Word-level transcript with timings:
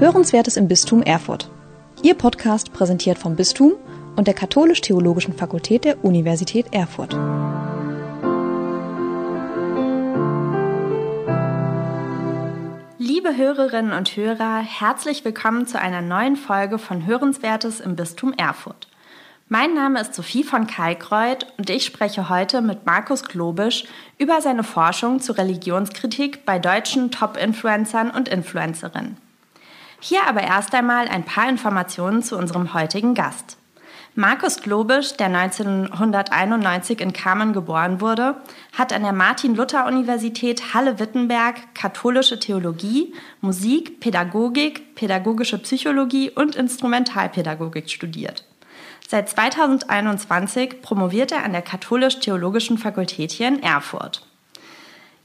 Hörenswertes 0.00 0.56
im 0.56 0.68
Bistum 0.68 1.02
Erfurt. 1.02 1.50
Ihr 2.04 2.14
Podcast 2.14 2.72
präsentiert 2.72 3.18
vom 3.18 3.34
Bistum 3.34 3.72
und 4.14 4.28
der 4.28 4.34
Katholisch-Theologischen 4.34 5.34
Fakultät 5.34 5.84
der 5.84 6.04
Universität 6.04 6.66
Erfurt. 6.70 7.14
Liebe 12.98 13.36
Hörerinnen 13.36 13.92
und 13.92 14.16
Hörer, 14.16 14.60
herzlich 14.60 15.24
willkommen 15.24 15.66
zu 15.66 15.80
einer 15.80 16.00
neuen 16.00 16.36
Folge 16.36 16.78
von 16.78 17.04
Hörenswertes 17.04 17.80
im 17.80 17.96
Bistum 17.96 18.32
Erfurt. 18.32 18.86
Mein 19.48 19.74
Name 19.74 20.00
ist 20.00 20.14
Sophie 20.14 20.44
von 20.44 20.68
Kalkreuth 20.68 21.44
und 21.56 21.70
ich 21.70 21.84
spreche 21.84 22.28
heute 22.28 22.62
mit 22.62 22.86
Markus 22.86 23.24
Globisch 23.24 23.84
über 24.16 24.40
seine 24.42 24.62
Forschung 24.62 25.18
zur 25.18 25.38
Religionskritik 25.38 26.44
bei 26.46 26.60
deutschen 26.60 27.10
Top-Influencern 27.10 28.12
und 28.12 28.28
Influencerinnen. 28.28 29.27
Hier 30.00 30.26
aber 30.26 30.42
erst 30.42 30.74
einmal 30.74 31.08
ein 31.08 31.24
paar 31.24 31.48
Informationen 31.48 32.22
zu 32.22 32.36
unserem 32.36 32.72
heutigen 32.74 33.14
Gast. 33.14 33.56
Markus 34.14 34.62
Globisch, 34.62 35.16
der 35.16 35.26
1991 35.26 37.00
in 37.00 37.12
Kamen 37.12 37.52
geboren 37.52 38.00
wurde, 38.00 38.36
hat 38.76 38.92
an 38.92 39.02
der 39.02 39.12
Martin-Luther-Universität 39.12 40.74
Halle-Wittenberg 40.74 41.74
katholische 41.74 42.40
Theologie, 42.40 43.14
Musik, 43.40 44.00
Pädagogik, 44.00 44.96
pädagogische 44.96 45.58
Psychologie 45.58 46.30
und 46.30 46.56
Instrumentalpädagogik 46.56 47.88
studiert. 47.88 48.44
Seit 49.06 49.28
2021 49.28 50.82
promoviert 50.82 51.30
er 51.30 51.44
an 51.44 51.52
der 51.52 51.62
Katholisch-Theologischen 51.62 52.76
Fakultät 52.76 53.30
hier 53.30 53.48
in 53.48 53.62
Erfurt. 53.62 54.26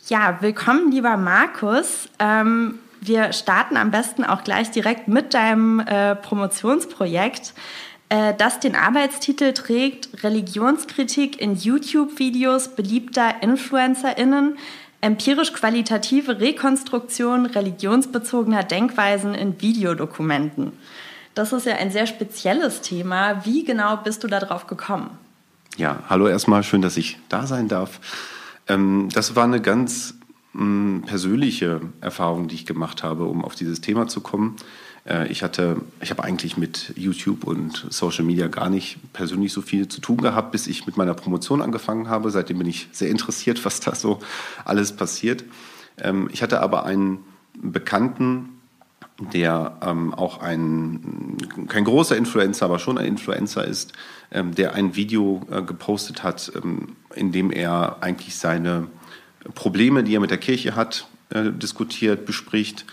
Ja, 0.08 0.38
willkommen, 0.42 0.92
lieber 0.92 1.18
Markus. 1.18 2.10
Ähm, 2.20 2.80
wir 3.06 3.34
starten 3.34 3.78
am 3.78 3.92
besten 3.92 4.24
auch 4.24 4.44
gleich 4.44 4.72
direkt 4.72 5.08
mit 5.08 5.34
deinem 5.34 5.80
äh, 5.80 6.16
Promotionsprojekt, 6.16 7.54
äh, 8.10 8.34
das 8.38 8.60
den 8.60 8.76
Arbeitstitel 8.76 9.54
trägt 9.54 10.24
Religionskritik 10.24 11.42
in 11.42 11.56
YouTube-Videos 11.56 12.70
beliebter 12.70 13.42
InfluencerInnen, 13.42 14.58
empirisch-qualitative 15.02 16.40
Rekonstruktion 16.40 17.46
religionsbezogener 17.46 18.64
Denkweisen 18.64 19.34
in 19.34 19.62
Videodokumenten. 19.62 20.72
Das 21.36 21.52
ist 21.52 21.66
ja 21.66 21.76
ein 21.76 21.92
sehr 21.92 22.06
spezielles 22.06 22.82
Thema. 22.82 23.44
Wie 23.46 23.64
genau 23.64 23.98
bist 23.98 24.24
du 24.24 24.28
darauf 24.28 24.68
gekommen? 24.68 25.10
Ja, 25.78 26.04
hallo 26.08 26.28
erstmal, 26.28 26.64
schön, 26.64 26.84
dass 26.84 26.96
ich 26.96 27.18
da 27.30 27.48
sein 27.48 27.68
darf. 27.68 28.00
Ähm, 28.68 29.10
das 29.12 29.36
war 29.36 29.44
eine 29.44 29.60
ganz 29.60 30.14
mh, 30.54 31.06
persönliche 31.06 31.82
Erfahrung, 32.02 32.48
die 32.48 32.56
ich 32.56 32.66
gemacht 32.66 33.04
habe, 33.04 33.26
um 33.26 33.44
auf 33.44 33.56
dieses 33.56 33.82
Thema 33.82 34.08
zu 34.08 34.22
kommen. 34.22 34.56
Äh, 35.06 35.28
ich 35.28 35.44
hatte, 35.44 35.82
ich 36.02 36.10
habe 36.10 36.24
eigentlich 36.24 36.58
mit 36.58 36.94
YouTube 36.96 37.44
und 37.44 37.86
Social 37.90 38.24
Media 38.24 38.48
gar 38.48 38.70
nicht 38.70 38.98
persönlich 39.14 39.54
so 39.54 39.62
viel 39.62 39.88
zu 39.88 40.02
tun 40.02 40.18
gehabt, 40.18 40.52
bis 40.52 40.68
ich 40.68 40.86
mit 40.86 40.98
meiner 40.98 41.14
Promotion 41.14 41.62
angefangen 41.62 42.10
habe. 42.10 42.32
Seitdem 42.32 42.60
bin 42.60 42.68
ich 42.68 42.88
sehr 42.92 43.10
interessiert, 43.10 43.64
was 43.66 43.80
da 43.80 43.96
so 43.96 44.20
alles 44.66 44.96
passiert. 44.96 45.44
Ähm, 45.98 46.30
ich 46.32 46.42
hatte 46.42 46.62
aber 46.62 46.86
einen 46.86 47.20
Bekannten, 47.62 48.50
der 49.32 49.78
ähm, 49.82 50.14
auch 50.14 50.42
ein, 50.42 51.38
kein 51.68 51.84
großer 51.84 52.18
Influencer, 52.18 52.66
aber 52.66 52.80
schon 52.80 52.98
ein 52.98 53.06
Influencer 53.06 53.64
ist, 53.64 53.94
ähm, 54.32 54.56
der 54.56 54.74
ein 54.74 54.96
Video 54.96 55.42
äh, 55.52 55.62
gepostet 55.62 56.24
hat, 56.24 56.52
in 57.16 57.32
dem 57.32 57.52
er 57.52 57.98
eigentlich 58.02 58.36
seine 58.36 58.88
Probleme, 59.56 60.04
die 60.04 60.16
er 60.16 60.20
mit 60.20 60.32
der 60.32 60.38
Kirche 60.38 60.76
hat, 60.76 61.08
äh, 61.30 61.52
diskutiert, 61.52 62.26
bespricht 62.26 62.86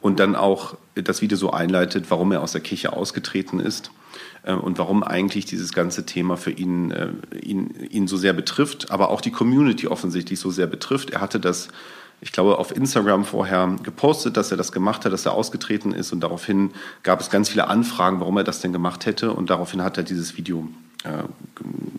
und 0.00 0.20
dann 0.20 0.36
auch 0.36 0.76
das 0.94 1.22
Video 1.22 1.36
so 1.36 1.50
einleitet, 1.50 2.10
warum 2.10 2.32
er 2.32 2.42
aus 2.42 2.52
der 2.52 2.60
Kirche 2.60 2.92
ausgetreten 2.92 3.60
ist 3.60 3.90
äh, 4.44 4.52
und 4.52 4.78
warum 4.78 5.02
eigentlich 5.02 5.44
dieses 5.44 5.72
ganze 5.72 6.06
Thema 6.06 6.36
für 6.36 6.50
ihn, 6.50 6.90
äh, 6.90 7.10
ihn, 7.40 7.74
ihn 7.90 8.08
so 8.08 8.16
sehr 8.16 8.32
betrifft, 8.32 8.90
aber 8.90 9.10
auch 9.10 9.20
die 9.20 9.32
Community 9.32 9.86
offensichtlich 9.88 10.40
so 10.40 10.50
sehr 10.50 10.66
betrifft. 10.66 11.10
Er 11.10 11.20
hatte 11.20 11.40
das 11.40 11.68
ich 12.20 12.32
glaube, 12.32 12.58
auf 12.58 12.74
Instagram 12.74 13.24
vorher 13.24 13.76
gepostet, 13.82 14.36
dass 14.36 14.50
er 14.50 14.56
das 14.56 14.72
gemacht 14.72 15.04
hat, 15.04 15.12
dass 15.12 15.26
er 15.26 15.34
ausgetreten 15.34 15.92
ist. 15.92 16.12
Und 16.12 16.20
daraufhin 16.20 16.72
gab 17.04 17.20
es 17.20 17.30
ganz 17.30 17.48
viele 17.48 17.68
Anfragen, 17.68 18.18
warum 18.18 18.36
er 18.36 18.44
das 18.44 18.60
denn 18.60 18.72
gemacht 18.72 19.06
hätte. 19.06 19.32
Und 19.32 19.50
daraufhin 19.50 19.82
hat 19.82 19.98
er 19.98 20.02
dieses 20.02 20.36
Video 20.36 20.66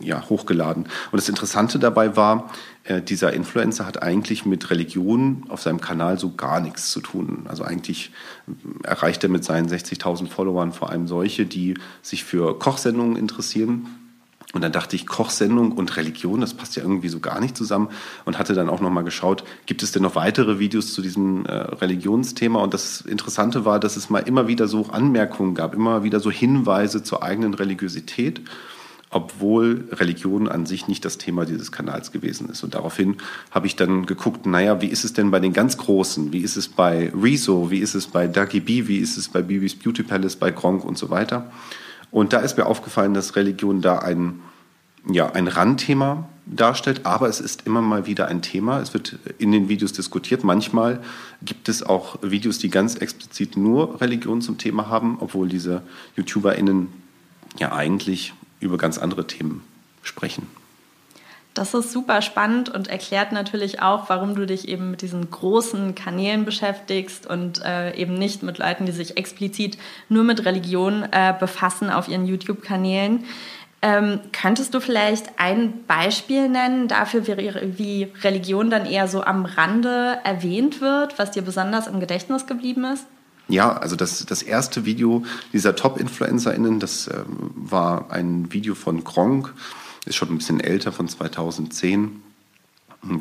ja, 0.02 0.30
hochgeladen. 0.30 0.84
Und 0.84 1.18
das 1.18 1.30
Interessante 1.30 1.80
dabei 1.80 2.18
war, 2.18 2.52
äh, 2.84 3.02
dieser 3.02 3.34
Influencer 3.34 3.86
hat 3.86 4.04
eigentlich 4.04 4.46
mit 4.46 4.70
Religion 4.70 5.46
auf 5.48 5.62
seinem 5.62 5.80
Kanal 5.80 6.20
so 6.20 6.36
gar 6.36 6.60
nichts 6.60 6.92
zu 6.92 7.00
tun. 7.00 7.46
Also 7.48 7.64
eigentlich 7.64 8.12
erreicht 8.84 9.24
er 9.24 9.30
mit 9.30 9.44
seinen 9.44 9.70
60.000 9.70 10.28
Followern 10.28 10.74
vor 10.74 10.90
allem 10.90 11.08
solche, 11.08 11.46
die 11.46 11.76
sich 12.02 12.24
für 12.26 12.60
Kochsendungen 12.60 13.16
interessieren 13.16 13.88
und 14.54 14.64
dann 14.64 14.72
dachte 14.72 14.96
ich, 14.96 15.06
Kochsendung 15.06 15.72
und 15.74 15.96
Religion, 15.96 16.42
das 16.42 16.56
passt 16.56 16.76
ja 16.76 16.82
irgendwie 16.82 17.10
so 17.10 17.20
gar 17.20 17.40
nicht 17.40 17.56
zusammen. 17.56 17.90
Und 18.26 18.40
hatte 18.40 18.56
dann 18.56 18.68
auch 18.68 18.82
nochmal 18.82 19.04
geschaut, 19.04 19.44
gibt 19.68 19.84
es 19.84 19.92
denn 19.92 20.02
noch 20.02 20.16
weitere 20.16 20.58
Videos 20.58 20.94
zu 20.94 21.04
diesem 21.04 21.46
äh, 21.46 21.52
Religionsthema? 21.52 22.60
Und 22.60 22.74
das 22.74 23.02
Interessante 23.02 23.64
war, 23.66 23.80
dass 23.80 23.96
es 23.96 24.10
mal 24.10 24.20
immer 24.20 24.48
wieder 24.48 24.68
so 24.68 24.88
Anmerkungen 24.88 25.54
gab, 25.54 25.76
immer 25.76 26.04
wieder 26.04 26.20
so 26.20 26.32
Hinweise 26.32 27.04
zur 27.04 27.22
eigenen 27.22 27.54
Religiosität, 27.54 28.42
obwohl 29.12 29.86
Religion 29.92 30.48
an 30.48 30.66
sich 30.66 30.88
nicht 30.88 31.04
das 31.04 31.18
Thema 31.18 31.46
dieses 31.46 31.72
Kanals 31.72 32.12
gewesen 32.12 32.50
ist. 32.50 32.64
Und 32.64 32.76
daraufhin 32.76 33.18
habe 33.50 33.66
ich 33.66 33.76
dann 33.76 34.06
geguckt, 34.06 34.46
naja, 34.46 34.82
wie 34.82 34.88
ist 34.88 35.04
es 35.04 35.14
denn 35.14 35.32
bei 35.32 35.40
den 35.40 35.54
ganz 35.54 35.78
Großen? 35.78 36.32
Wie 36.32 36.42
ist 36.42 36.58
es 36.58 36.68
bei 36.68 37.12
Rezo? 37.20 37.72
Wie 37.72 37.80
ist 37.80 37.96
es 37.96 38.08
bei 38.08 38.28
Ducky 38.28 38.60
B? 38.60 38.88
Wie 38.88 38.98
ist 38.98 39.18
es 39.18 39.30
bei 39.30 39.42
Bibis 39.42 39.76
Beauty 39.76 40.04
Palace, 40.04 40.36
bei 40.36 40.52
Gronk 40.52 40.86
und 40.86 40.98
so 40.98 41.10
weiter? 41.10 41.52
Und 42.12 42.34
da 42.34 42.40
ist 42.40 42.58
mir 42.58 42.68
aufgefallen, 42.68 43.14
dass 43.14 43.36
Religion 43.36 43.82
da 43.82 44.00
ein, 44.00 44.42
ja, 45.10 45.32
ein 45.32 45.48
Randthema 45.48 46.28
darstellt, 46.46 47.06
aber 47.06 47.30
es 47.30 47.40
ist 47.40 47.66
immer 47.66 47.82
mal 47.82 48.06
wieder 48.06 48.28
ein 48.28 48.42
Thema. 48.42 48.80
Es 48.80 48.94
wird 48.94 49.18
in 49.38 49.52
den 49.52 49.70
Videos 49.70 49.94
diskutiert. 49.94 50.44
Manchmal 50.44 51.02
gibt 51.44 51.70
es 51.70 51.84
auch 51.84 52.18
Videos, 52.22 52.60
die 52.60 52.70
ganz 52.70 52.96
explizit 52.96 53.58
nur 53.58 54.02
Religion 54.02 54.42
zum 54.42 54.58
Thema 54.58 54.88
haben, 54.88 55.18
obwohl 55.20 55.48
diese 55.48 55.82
YouTuberInnen 56.16 56.88
ja 57.60 57.72
eigentlich 57.72 58.34
über 58.60 58.78
ganz 58.78 58.98
andere 58.98 59.28
Themen 59.28 59.64
sprechen. 60.04 60.48
Das 61.56 61.74
ist 61.74 61.92
super 61.92 62.22
spannend 62.22 62.70
und 62.70 62.88
erklärt 62.88 63.32
natürlich 63.32 63.82
auch, 63.82 64.08
warum 64.08 64.36
du 64.36 64.46
dich 64.46 64.68
eben 64.68 64.92
mit 64.92 65.02
diesen 65.02 65.30
großen 65.30 65.96
Kanälen 65.96 66.46
beschäftigst 66.46 67.28
und 67.28 67.62
äh, 67.66 67.96
eben 67.96 68.14
nicht 68.14 68.44
mit 68.44 68.60
Leuten, 68.60 68.86
die 68.86 68.92
sich 68.92 69.18
explizit 69.18 69.78
nur 70.10 70.24
mit 70.24 70.46
Religion 70.46 71.04
äh, 71.12 71.34
befassen 71.38 71.90
auf 71.90 72.08
ihren 72.08 72.28
YouTube-Kanälen. 72.28 73.26
Ähm, 73.82 74.20
könntest 74.32 74.74
du 74.74 74.80
vielleicht 74.80 75.40
ein 75.40 75.86
Beispiel 75.86 76.50
nennen 76.50 76.88
dafür, 76.88 77.28
wie, 77.28 77.78
wie 77.78 78.04
Religion 78.22 78.70
dann 78.70 78.86
eher 78.86 79.08
so 79.08 79.24
am 79.24 79.46
Rande 79.46 80.20
erwähnt 80.24 80.82
wird, 80.82 81.18
was 81.18 81.32
dir 81.32 81.42
besonders 81.42 81.88
im 81.88 82.00
Gedächtnis 82.00 82.46
geblieben 82.46 82.84
ist? 82.86 83.06
Ja, 83.50 83.74
also 83.74 83.96
das, 83.96 84.26
das 84.26 84.44
erste 84.44 84.86
Video 84.86 85.26
dieser 85.52 85.76
Top-InfluencerInnen, 85.76 86.80
das 86.80 87.08
äh, 87.08 87.24
war 87.56 88.12
ein 88.12 88.54
Video 88.54 88.76
von 88.76 89.04
Gronk 89.04 89.54
ist 90.06 90.16
schon 90.16 90.30
ein 90.30 90.38
bisschen 90.38 90.60
älter, 90.60 90.92
von 90.92 91.08
2010. 91.08 92.22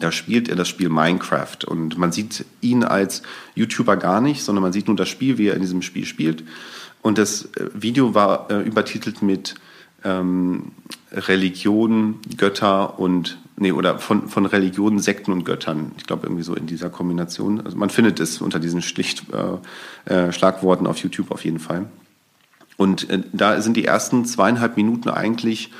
Da 0.00 0.10
spielt 0.10 0.48
er 0.48 0.56
das 0.56 0.68
Spiel 0.68 0.88
Minecraft 0.88 1.58
und 1.66 1.98
man 1.98 2.10
sieht 2.10 2.44
ihn 2.60 2.82
als 2.82 3.22
YouTuber 3.54 3.96
gar 3.96 4.20
nicht, 4.20 4.42
sondern 4.42 4.62
man 4.62 4.72
sieht 4.72 4.88
nur 4.88 4.96
das 4.96 5.08
Spiel, 5.08 5.38
wie 5.38 5.48
er 5.48 5.54
in 5.54 5.60
diesem 5.60 5.82
Spiel 5.82 6.04
spielt. 6.04 6.42
Und 7.00 7.18
das 7.18 7.44
äh, 7.56 7.70
Video 7.74 8.14
war 8.14 8.50
äh, 8.50 8.60
übertitelt 8.62 9.22
mit 9.22 9.54
ähm, 10.04 10.72
Religion, 11.12 12.18
Götter 12.36 12.98
und 12.98 13.38
nee, 13.58 13.72
oder 13.72 13.98
von, 13.98 14.28
von 14.28 14.46
Religionen, 14.46 14.98
Sekten 14.98 15.32
und 15.32 15.44
Göttern. 15.44 15.92
Ich 15.96 16.04
glaube, 16.04 16.26
irgendwie 16.26 16.42
so 16.42 16.54
in 16.54 16.66
dieser 16.66 16.90
Kombination. 16.90 17.60
Also 17.60 17.76
man 17.76 17.90
findet 17.90 18.20
es 18.20 18.40
unter 18.40 18.58
diesen 18.58 18.82
schlicht 18.82 19.24
äh, 19.32 20.12
äh, 20.12 20.32
Schlagworten 20.32 20.86
auf 20.86 20.98
YouTube 20.98 21.30
auf 21.30 21.44
jeden 21.44 21.58
Fall. 21.58 21.86
Und 22.76 23.10
äh, 23.10 23.22
da 23.32 23.60
sind 23.60 23.76
die 23.76 23.84
ersten 23.84 24.24
zweieinhalb 24.24 24.76
Minuten 24.76 25.10
eigentlich 25.10 25.70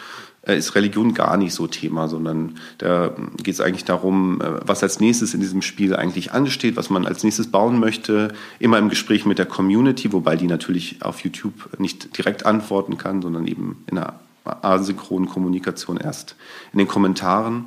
äh, 0.48 0.56
ist 0.56 0.74
Religion 0.74 1.14
gar 1.14 1.36
nicht 1.36 1.52
so 1.52 1.66
Thema, 1.66 2.08
sondern 2.08 2.56
da 2.78 3.14
geht 3.42 3.54
es 3.54 3.60
eigentlich 3.60 3.84
darum, 3.84 4.40
äh, 4.40 4.66
was 4.66 4.82
als 4.82 5.00
nächstes 5.00 5.34
in 5.34 5.40
diesem 5.40 5.62
Spiel 5.62 5.94
eigentlich 5.94 6.32
ansteht, 6.32 6.76
was 6.76 6.90
man 6.90 7.06
als 7.06 7.22
nächstes 7.22 7.50
bauen 7.50 7.78
möchte, 7.78 8.32
immer 8.58 8.78
im 8.78 8.88
Gespräch 8.88 9.26
mit 9.26 9.38
der 9.38 9.46
Community, 9.46 10.12
wobei 10.12 10.36
die 10.36 10.46
natürlich 10.46 11.02
auf 11.02 11.20
YouTube 11.20 11.78
nicht 11.78 12.16
direkt 12.16 12.46
antworten 12.46 12.98
kann, 12.98 13.22
sondern 13.22 13.46
eben 13.46 13.84
in 13.90 13.98
einer 13.98 14.20
asynchronen 14.62 15.28
Kommunikation 15.28 15.96
erst 15.96 16.36
in 16.72 16.78
den 16.78 16.88
Kommentaren. 16.88 17.66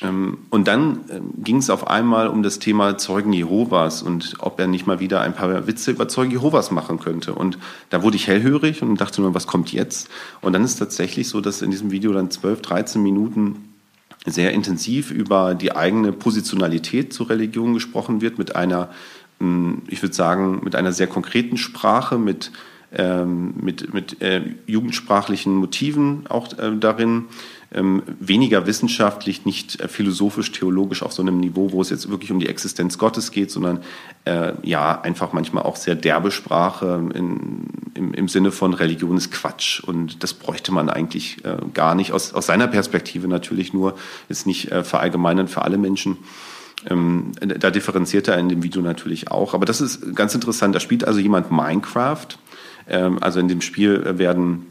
Ähm, 0.00 0.38
und 0.50 0.68
dann 0.68 1.00
ähm, 1.10 1.30
ging 1.42 1.56
es 1.56 1.70
auf 1.70 1.86
einmal 1.88 2.28
um 2.28 2.42
das 2.42 2.58
Thema 2.58 2.98
Zeugen 2.98 3.32
Jehovas 3.32 4.02
und 4.02 4.36
ob 4.38 4.60
er 4.60 4.66
nicht 4.66 4.86
mal 4.86 5.00
wieder 5.00 5.20
ein 5.20 5.34
paar 5.34 5.66
Witze 5.66 5.90
über 5.90 6.08
Zeugen 6.08 6.30
Jehovas 6.30 6.70
machen 6.70 7.00
könnte. 7.00 7.34
Und 7.34 7.58
da 7.90 8.02
wurde 8.02 8.16
ich 8.16 8.26
hellhörig 8.28 8.82
und 8.82 9.00
dachte 9.00 9.20
nur, 9.20 9.34
was 9.34 9.46
kommt 9.46 9.72
jetzt? 9.72 10.08
Und 10.40 10.52
dann 10.52 10.64
ist 10.64 10.72
es 10.72 10.78
tatsächlich 10.78 11.28
so, 11.28 11.40
dass 11.40 11.62
in 11.62 11.70
diesem 11.70 11.90
Video 11.90 12.12
dann 12.12 12.30
12, 12.30 12.62
13 12.62 13.02
Minuten 13.02 13.74
sehr 14.26 14.52
intensiv 14.52 15.10
über 15.10 15.54
die 15.54 15.74
eigene 15.74 16.12
Positionalität 16.12 17.12
zur 17.12 17.30
Religion 17.30 17.74
gesprochen 17.74 18.20
wird, 18.20 18.38
mit 18.38 18.56
einer 18.56 18.90
ich 19.86 20.02
würde 20.02 20.14
sagen, 20.14 20.60
mit 20.64 20.74
einer 20.74 20.92
sehr 20.92 21.06
konkreten 21.06 21.56
Sprache, 21.56 22.18
mit, 22.18 22.50
ähm, 22.92 23.54
mit, 23.60 23.92
mit 23.92 24.22
äh, 24.22 24.42
jugendsprachlichen 24.66 25.54
Motiven 25.54 26.26
auch 26.28 26.52
äh, 26.58 26.76
darin, 26.78 27.26
ähm, 27.70 28.02
weniger 28.18 28.66
wissenschaftlich, 28.66 29.44
nicht 29.44 29.80
äh, 29.80 29.88
philosophisch, 29.88 30.52
theologisch 30.52 31.02
auf 31.02 31.12
so 31.12 31.20
einem 31.20 31.38
Niveau, 31.38 31.72
wo 31.72 31.82
es 31.82 31.90
jetzt 31.90 32.08
wirklich 32.10 32.32
um 32.32 32.40
die 32.40 32.48
Existenz 32.48 32.96
Gottes 32.96 33.30
geht, 33.30 33.50
sondern 33.50 33.80
äh, 34.24 34.52
ja, 34.62 34.98
einfach 35.02 35.34
manchmal 35.34 35.64
auch 35.64 35.76
sehr 35.76 35.94
derbe 35.94 36.30
Sprache 36.30 37.10
in, 37.14 37.66
im, 37.94 38.14
im 38.14 38.28
Sinne 38.28 38.52
von 38.52 38.72
Religion 38.72 39.18
ist 39.18 39.32
Quatsch 39.32 39.80
und 39.80 40.22
das 40.22 40.32
bräuchte 40.32 40.72
man 40.72 40.88
eigentlich 40.88 41.44
äh, 41.44 41.58
gar 41.74 41.94
nicht, 41.94 42.12
aus, 42.12 42.32
aus 42.32 42.46
seiner 42.46 42.68
Perspektive 42.68 43.28
natürlich 43.28 43.74
nur, 43.74 43.96
ist 44.30 44.46
nicht 44.46 44.72
äh, 44.72 44.82
verallgemeinern 44.82 45.48
für 45.48 45.60
alle 45.60 45.76
Menschen. 45.76 46.16
Ähm, 46.88 47.32
da 47.40 47.70
differenziert 47.70 48.28
er 48.28 48.38
in 48.38 48.48
dem 48.48 48.62
Video 48.62 48.82
natürlich 48.82 49.30
auch. 49.30 49.54
Aber 49.54 49.66
das 49.66 49.80
ist 49.80 50.14
ganz 50.14 50.34
interessant. 50.34 50.74
Da 50.74 50.80
spielt 50.80 51.04
also 51.04 51.18
jemand 51.20 51.50
Minecraft. 51.50 52.26
Ähm, 52.88 53.18
also 53.20 53.40
in 53.40 53.48
dem 53.48 53.60
Spiel 53.60 54.18
werden 54.18 54.66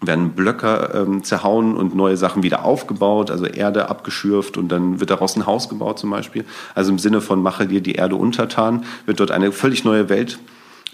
werden 0.00 0.32
Blöcke 0.32 0.90
ähm, 0.94 1.24
zerhauen 1.24 1.76
und 1.76 1.94
neue 1.94 2.16
Sachen 2.16 2.42
wieder 2.42 2.64
aufgebaut, 2.64 3.30
also 3.30 3.46
Erde 3.46 3.88
abgeschürft 3.88 4.56
und 4.56 4.68
dann 4.68 5.00
wird 5.00 5.10
daraus 5.10 5.36
ein 5.36 5.46
Haus 5.46 5.68
gebaut 5.68 5.98
zum 5.98 6.10
Beispiel. 6.10 6.44
Also 6.74 6.92
im 6.92 6.98
Sinne 6.98 7.20
von 7.20 7.42
mache 7.42 7.66
dir 7.66 7.80
die 7.80 7.94
Erde 7.94 8.16
untertan, 8.16 8.84
wird 9.06 9.20
dort 9.20 9.30
eine 9.30 9.52
völlig 9.52 9.84
neue 9.84 10.08
Welt 10.08 10.38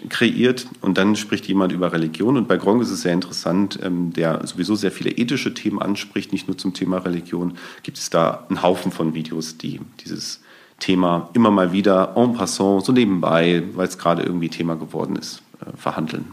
kreiert 0.09 0.67
und 0.81 0.97
dann 0.97 1.15
spricht 1.15 1.45
jemand 1.47 1.71
über 1.71 1.93
Religion 1.93 2.37
und 2.37 2.47
bei 2.47 2.57
Gronk 2.57 2.81
ist 2.81 2.91
es 2.91 3.01
sehr 3.01 3.13
interessant, 3.13 3.79
ähm, 3.83 4.13
der 4.13 4.45
sowieso 4.47 4.75
sehr 4.75 4.91
viele 4.91 5.11
ethische 5.11 5.53
Themen 5.53 5.81
anspricht, 5.81 6.31
nicht 6.31 6.47
nur 6.47 6.57
zum 6.57 6.73
Thema 6.73 6.97
Religion, 6.99 7.57
gibt 7.83 7.97
es 7.97 8.09
da 8.09 8.45
einen 8.49 8.63
Haufen 8.63 8.91
von 8.91 9.13
Videos, 9.13 9.57
die 9.57 9.79
dieses 10.05 10.41
Thema 10.79 11.29
immer 11.33 11.51
mal 11.51 11.71
wieder 11.71 12.13
en 12.15 12.33
passant, 12.33 12.85
so 12.85 12.91
nebenbei, 12.91 13.63
weil 13.73 13.87
es 13.87 13.97
gerade 13.97 14.23
irgendwie 14.23 14.49
Thema 14.49 14.75
geworden 14.75 15.15
ist, 15.15 15.41
äh, 15.61 15.77
verhandeln. 15.77 16.25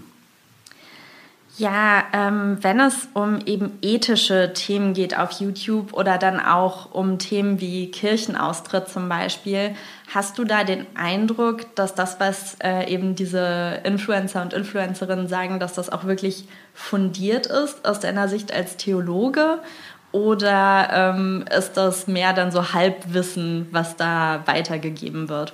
Ja, 1.61 2.05
ähm, 2.15 2.57
wenn 2.63 2.81
es 2.81 3.09
um 3.13 3.41
eben 3.45 3.73
ethische 3.83 4.55
Themen 4.55 4.95
geht 4.95 5.19
auf 5.19 5.33
YouTube 5.33 5.93
oder 5.93 6.17
dann 6.17 6.41
auch 6.41 6.95
um 6.95 7.19
Themen 7.19 7.61
wie 7.61 7.91
Kirchenaustritt 7.91 8.89
zum 8.89 9.11
Beispiel, 9.11 9.75
hast 10.15 10.39
du 10.39 10.45
da 10.45 10.65
den 10.65 10.87
Eindruck, 10.95 11.75
dass 11.75 11.95
das, 11.95 12.19
was 12.19 12.57
äh, 12.65 12.91
eben 12.91 13.15
diese 13.15 13.81
Influencer 13.85 14.41
und 14.41 14.55
Influencerinnen 14.55 15.29
sagen, 15.29 15.61
dass 15.61 15.75
das 15.75 15.91
auch 15.91 16.05
wirklich 16.05 16.49
fundiert 16.73 17.47
ist 17.47 17.87
aus 17.87 18.01
deiner 18.01 18.29
Sicht 18.29 18.55
als 18.55 18.79
Theologe? 18.79 19.59
Oder 20.13 21.15
ähm, 21.17 21.45
ist 21.57 21.75
das 21.75 22.09
mehr 22.09 22.33
dann 22.33 22.51
so 22.51 22.73
Halbwissen, 22.73 23.69
was 23.71 23.97
da 23.97 24.43
weitergegeben 24.47 25.29
wird? 25.29 25.53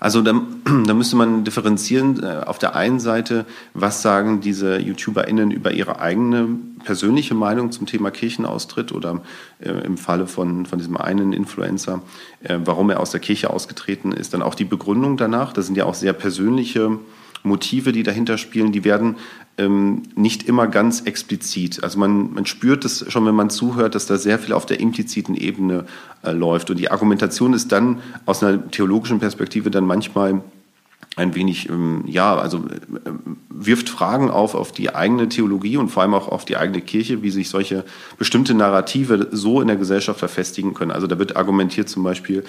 Also 0.00 0.22
da, 0.22 0.32
da 0.86 0.94
müsste 0.94 1.14
man 1.14 1.44
differenzieren. 1.44 2.20
Äh, 2.20 2.44
auf 2.44 2.58
der 2.58 2.74
einen 2.74 2.98
Seite, 2.98 3.46
was 3.74 4.02
sagen 4.02 4.40
diese 4.40 4.78
YouTuberInnen 4.78 5.52
über 5.52 5.70
ihre 5.70 6.00
eigene 6.00 6.48
persönliche 6.84 7.34
Meinung 7.34 7.70
zum 7.70 7.86
Thema 7.86 8.10
Kirchenaustritt 8.10 8.90
oder 8.90 9.20
äh, 9.60 9.70
im 9.70 9.96
Falle 9.96 10.26
von, 10.26 10.66
von 10.66 10.80
diesem 10.80 10.96
einen 10.96 11.32
Influencer, 11.32 12.02
äh, 12.42 12.58
warum 12.64 12.90
er 12.90 12.98
aus 12.98 13.12
der 13.12 13.20
Kirche 13.20 13.50
ausgetreten 13.50 14.10
ist, 14.10 14.34
dann 14.34 14.42
auch 14.42 14.56
die 14.56 14.64
Begründung 14.64 15.16
danach. 15.16 15.52
Das 15.52 15.66
sind 15.66 15.76
ja 15.76 15.84
auch 15.84 15.94
sehr 15.94 16.12
persönliche 16.12 16.98
Motive, 17.42 17.92
die 17.92 18.02
dahinter 18.02 18.38
spielen, 18.38 18.72
die 18.72 18.84
werden 18.84 19.16
ähm, 19.58 20.02
nicht 20.14 20.44
immer 20.44 20.66
ganz 20.66 21.02
explizit. 21.02 21.82
Also 21.82 21.98
man, 21.98 22.32
man 22.32 22.46
spürt 22.46 22.84
es 22.84 23.04
schon, 23.10 23.26
wenn 23.26 23.34
man 23.34 23.50
zuhört, 23.50 23.94
dass 23.94 24.06
da 24.06 24.16
sehr 24.16 24.38
viel 24.38 24.52
auf 24.52 24.66
der 24.66 24.80
impliziten 24.80 25.34
Ebene 25.34 25.86
äh, 26.22 26.32
läuft. 26.32 26.70
Und 26.70 26.78
die 26.78 26.90
Argumentation 26.90 27.52
ist 27.52 27.72
dann 27.72 28.00
aus 28.26 28.42
einer 28.42 28.70
theologischen 28.70 29.18
Perspektive 29.18 29.70
dann 29.70 29.84
manchmal 29.84 30.42
ein 31.16 31.34
wenig, 31.34 31.68
ähm, 31.68 32.04
ja, 32.06 32.36
also 32.36 32.58
äh, 32.58 33.10
wirft 33.50 33.90
Fragen 33.90 34.30
auf 34.30 34.54
auf 34.54 34.72
die 34.72 34.94
eigene 34.94 35.28
Theologie 35.28 35.76
und 35.76 35.88
vor 35.88 36.02
allem 36.02 36.14
auch 36.14 36.28
auf 36.28 36.44
die 36.44 36.56
eigene 36.56 36.80
Kirche, 36.80 37.22
wie 37.22 37.30
sich 37.30 37.50
solche 37.50 37.84
bestimmte 38.18 38.54
Narrative 38.54 39.28
so 39.30 39.60
in 39.60 39.68
der 39.68 39.76
Gesellschaft 39.76 40.18
verfestigen 40.18 40.72
können. 40.72 40.90
Also 40.90 41.06
da 41.06 41.18
wird 41.18 41.36
argumentiert 41.36 41.88
zum 41.88 42.02
Beispiel 42.02 42.44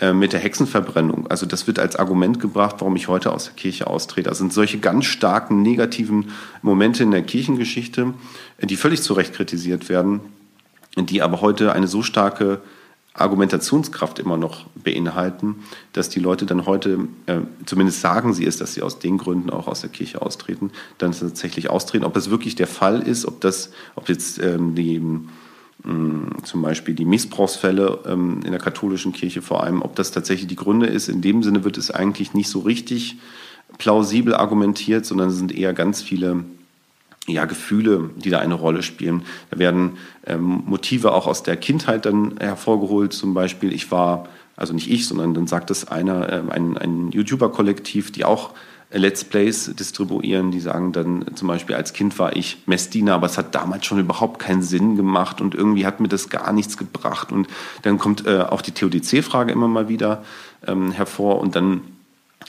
äh, 0.00 0.14
mit 0.14 0.32
der 0.32 0.40
Hexenverbrennung. 0.40 1.26
Also 1.26 1.44
das 1.44 1.66
wird 1.66 1.78
als 1.78 1.96
Argument 1.96 2.40
gebracht, 2.40 2.76
warum 2.78 2.96
ich 2.96 3.08
heute 3.08 3.32
aus 3.32 3.44
der 3.44 3.54
Kirche 3.54 3.86
austrete. 3.86 4.30
Das 4.30 4.38
sind 4.38 4.52
solche 4.52 4.78
ganz 4.78 5.04
starken 5.04 5.60
negativen 5.60 6.30
Momente 6.62 7.02
in 7.02 7.10
der 7.10 7.22
Kirchengeschichte, 7.22 8.14
die 8.62 8.76
völlig 8.76 9.02
zu 9.02 9.12
Recht 9.12 9.34
kritisiert 9.34 9.90
werden, 9.90 10.20
die 10.96 11.20
aber 11.20 11.42
heute 11.42 11.72
eine 11.72 11.86
so 11.86 12.02
starke 12.02 12.60
Argumentationskraft 13.16 14.18
immer 14.18 14.36
noch 14.36 14.66
beinhalten, 14.74 15.56
dass 15.92 16.08
die 16.08 16.20
Leute 16.20 16.46
dann 16.46 16.66
heute, 16.66 17.08
äh, 17.26 17.38
zumindest 17.64 18.00
sagen 18.00 18.34
sie 18.34 18.46
es, 18.46 18.58
dass 18.58 18.74
sie 18.74 18.82
aus 18.82 18.98
den 18.98 19.18
Gründen 19.18 19.50
auch 19.50 19.66
aus 19.66 19.80
der 19.80 19.90
Kirche 19.90 20.22
austreten, 20.22 20.70
dann 20.98 21.12
tatsächlich 21.12 21.70
austreten. 21.70 22.04
Ob 22.04 22.14
das 22.14 22.30
wirklich 22.30 22.54
der 22.54 22.66
Fall 22.66 23.00
ist, 23.00 23.26
ob 23.26 23.40
das, 23.40 23.70
ob 23.94 24.08
jetzt 24.08 24.38
ähm, 24.42 24.74
die 24.74 24.98
mm, 24.98 26.44
zum 26.44 26.62
Beispiel 26.62 26.94
die 26.94 27.04
Missbrauchsfälle 27.04 28.00
ähm, 28.06 28.40
in 28.44 28.50
der 28.50 28.60
katholischen 28.60 29.12
Kirche 29.12 29.42
vor 29.42 29.64
allem, 29.64 29.82
ob 29.82 29.96
das 29.96 30.10
tatsächlich 30.10 30.46
die 30.46 30.56
Gründe 30.56 30.86
ist, 30.86 31.08
in 31.08 31.22
dem 31.22 31.42
Sinne 31.42 31.64
wird 31.64 31.78
es 31.78 31.90
eigentlich 31.90 32.34
nicht 32.34 32.48
so 32.48 32.60
richtig 32.60 33.16
plausibel 33.78 34.34
argumentiert, 34.34 35.06
sondern 35.06 35.30
es 35.30 35.36
sind 35.36 35.52
eher 35.56 35.72
ganz 35.72 36.02
viele 36.02 36.44
ja, 37.26 37.44
Gefühle, 37.44 38.10
die 38.16 38.30
da 38.30 38.38
eine 38.38 38.54
Rolle 38.54 38.82
spielen. 38.82 39.22
Da 39.50 39.58
werden 39.58 39.98
ähm, 40.26 40.62
Motive 40.66 41.12
auch 41.12 41.26
aus 41.26 41.42
der 41.42 41.56
Kindheit 41.56 42.06
dann 42.06 42.36
hervorgeholt. 42.38 43.12
Zum 43.12 43.34
Beispiel, 43.34 43.72
ich 43.72 43.90
war, 43.90 44.28
also 44.56 44.72
nicht 44.72 44.90
ich, 44.90 45.06
sondern 45.06 45.34
dann 45.34 45.46
sagt 45.46 45.70
es 45.70 45.88
einer, 45.88 46.32
äh, 46.32 46.42
ein, 46.50 46.78
ein 46.78 47.10
YouTuber-Kollektiv, 47.10 48.12
die 48.12 48.24
auch 48.24 48.50
Let's 48.92 49.24
Plays 49.24 49.74
distribuieren, 49.74 50.52
die 50.52 50.60
sagen 50.60 50.92
dann 50.92 51.26
zum 51.34 51.48
Beispiel, 51.48 51.74
als 51.74 51.92
Kind 51.92 52.16
war 52.20 52.36
ich 52.36 52.58
Messdiener, 52.66 53.14
aber 53.14 53.26
es 53.26 53.36
hat 53.36 53.54
damals 53.54 53.84
schon 53.84 53.98
überhaupt 53.98 54.38
keinen 54.38 54.62
Sinn 54.62 54.96
gemacht 54.96 55.40
und 55.40 55.56
irgendwie 55.56 55.84
hat 55.84 55.98
mir 55.98 56.08
das 56.08 56.28
gar 56.28 56.52
nichts 56.52 56.76
gebracht. 56.76 57.32
Und 57.32 57.48
dann 57.82 57.98
kommt 57.98 58.26
äh, 58.26 58.42
auch 58.42 58.62
die 58.62 58.70
Theodizee-Frage 58.70 59.50
immer 59.50 59.66
mal 59.66 59.88
wieder 59.88 60.22
ähm, 60.66 60.92
hervor 60.92 61.40
und 61.40 61.56
dann 61.56 61.80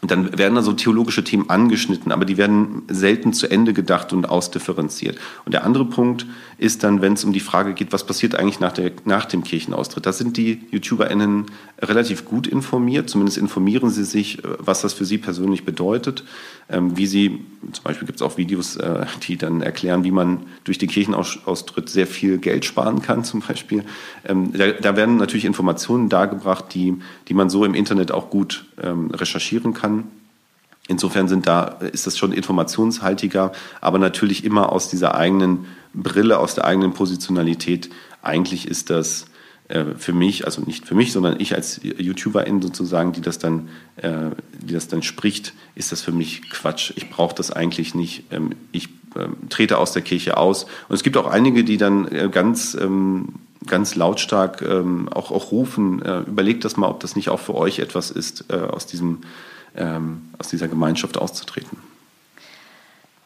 dann 0.01 0.38
werden 0.38 0.54
da 0.54 0.62
so 0.62 0.74
theologische 0.74 1.24
Themen 1.24 1.50
angeschnitten, 1.50 2.12
aber 2.12 2.24
die 2.24 2.38
werden 2.38 2.84
selten 2.88 3.34
zu 3.34 3.50
Ende 3.50 3.74
gedacht 3.74 4.13
und 4.13 4.30
ausdifferenziert. 4.30 5.18
Und 5.44 5.54
der 5.54 5.63
andere 5.63 5.86
Punkt 5.86 6.28
ist 6.60 6.84
dann, 6.84 7.01
wenn 7.01 7.13
es 7.13 7.24
um 7.24 7.34
die 7.34 7.39
Frage 7.39 7.74
geht, 7.74 7.92
was 7.92 8.06
passiert 8.06 8.36
eigentlich 8.36 8.60
nach, 8.60 8.74
der, 8.74 8.92
nach 9.06 9.25
dem 9.25 9.44
Kirchenaustritt. 9.44 10.06
Da 10.06 10.13
sind 10.13 10.38
die 10.38 10.62
YouTuberInnen 10.69 11.45
relativ 11.81 12.25
gut 12.25 12.45
informiert, 12.45 13.10
zumindest 13.10 13.39
informieren 13.39 13.89
sie 13.89 14.04
sich, 14.04 14.44
äh, 14.44 14.50
was 14.60 14.82
das 14.82 14.94
für 14.94 15.06
sie 15.06 15.17
persönlich 15.17 15.65
bedeutet, 15.65 16.24
ähm, 16.70 16.96
wie 16.96 17.08
sie, 17.08 17.46
zum 17.72 17.84
Beispiel 17.84 18.06
gibt 18.06 18.17
es 18.17 18.22
auch 18.22 18.38
Videos, 18.38 18.75
äh, 18.75 19.06
die 19.24 19.38
dann 19.38 19.62
erklären, 19.62 20.03
wie 20.03 20.12
man 20.12 20.41
durch 20.63 20.77
den 20.77 20.89
Kirchenaustritt 20.89 21.89
sehr 21.89 22.08
viel 22.08 22.38
Geld 22.38 22.65
sparen 22.65 23.01
kann, 23.01 23.24
zum 23.24 23.39
Beispiel. 23.41 23.84
Ähm, 24.25 24.51
da, 24.53 24.96
werden 24.96 25.17
natürlich 25.17 25.46
Informationen 25.46 26.08
dargebracht, 26.10 26.65
die, 26.74 26.96
die 27.29 27.34
man 27.34 27.50
so 27.50 27.65
im 27.65 27.74
Internet 27.74 28.12
auch 28.12 28.29
gut 28.29 28.65
ähm, 28.82 29.10
recherchieren 29.12 29.74
kann 29.74 29.76
kann. 29.77 30.05
Insofern 30.88 31.27
sind 31.27 31.48
da, 31.48 31.63
ist 31.63 32.07
das 32.07 32.17
schon 32.17 32.31
informationshaltiger, 32.31 33.51
aber 33.81 34.00
natürlich 34.00 34.43
immer 34.43 34.72
aus 34.72 34.89
dieser 34.89 35.15
eigenen 35.15 35.65
Brille, 35.93 36.39
aus 36.39 36.55
der 36.55 36.65
eigenen 36.65 36.93
Positionalität. 36.93 37.89
Eigentlich 38.22 38.67
ist 38.67 38.89
das 38.89 39.25
äh, 39.67 39.84
für 39.98 40.13
mich, 40.13 40.46
also 40.46 40.62
nicht 40.62 40.86
für 40.86 40.96
mich, 40.96 41.12
sondern 41.12 41.39
ich 41.39 41.53
als 41.53 41.81
YouTuberin 41.84 42.62
sozusagen, 42.62 43.12
die 43.12 43.22
das 43.22 43.38
dann, 43.38 43.67
äh, 43.98 44.31
die 44.62 44.74
das 44.74 44.88
dann 44.88 45.03
spricht, 45.03 45.53
ist 45.75 45.91
das 45.91 46.01
für 46.01 46.13
mich 46.13 46.50
Quatsch. 46.50 46.93
Ich 46.96 47.10
brauche 47.10 47.36
das 47.36 47.51
eigentlich 47.51 47.93
nicht. 47.93 48.24
Ähm, 48.31 48.51
ich 48.72 48.88
äh, 49.15 49.27
trete 49.50 49.77
aus 49.77 49.91
der 49.91 50.03
Kirche 50.03 50.38
aus. 50.38 50.63
Und 50.88 50.96
es 50.96 51.03
gibt 51.03 51.17
auch 51.17 51.27
einige, 51.27 51.65
die 51.65 51.77
dann 51.77 52.07
äh, 52.07 52.29
ganz 52.31 52.77
ähm, 52.79 53.34
ganz 53.65 53.96
lautstark 53.96 54.62
ähm, 54.62 55.10
auch, 55.10 55.31
auch 55.31 55.51
rufen, 55.51 56.01
äh, 56.01 56.19
überlegt 56.22 56.63
das 56.65 56.77
mal, 56.77 56.88
ob 56.88 57.01
das 57.01 57.15
nicht 57.15 57.29
auch 57.29 57.39
für 57.39 57.55
euch 57.55 57.79
etwas 57.79 58.12
ist, 58.12 58.46
äh, 58.50 58.55
aus 58.55 58.86
diesem 58.86 59.19
ähm, 59.75 60.29
aus 60.38 60.50
dieser 60.50 60.67
Gemeinschaft 60.67 61.17
auszutreten. 61.17 61.77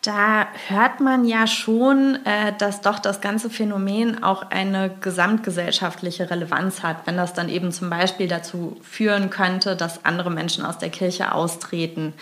Da 0.01 0.47
hört 0.67 0.99
man 0.99 1.25
ja 1.25 1.45
schon, 1.45 2.17
äh, 2.25 2.53
dass 2.57 2.81
doch 2.81 2.97
das 2.97 3.21
ganze 3.21 3.51
Phänomen 3.51 4.23
auch 4.23 4.49
eine 4.49 4.89
gesamtgesellschaftliche 4.99 6.31
Relevanz 6.31 6.81
hat, 6.81 7.05
wenn 7.05 7.17
das 7.17 7.33
dann 7.35 7.49
eben 7.49 7.71
zum 7.71 7.91
Beispiel 7.91 8.27
dazu 8.27 8.77
führen 8.81 9.29
könnte, 9.29 9.75
dass 9.75 10.03
andere 10.03 10.31
Menschen 10.31 10.65
aus 10.65 10.79
der 10.79 10.89
Kirche 10.89 11.33
austreten. 11.33 12.13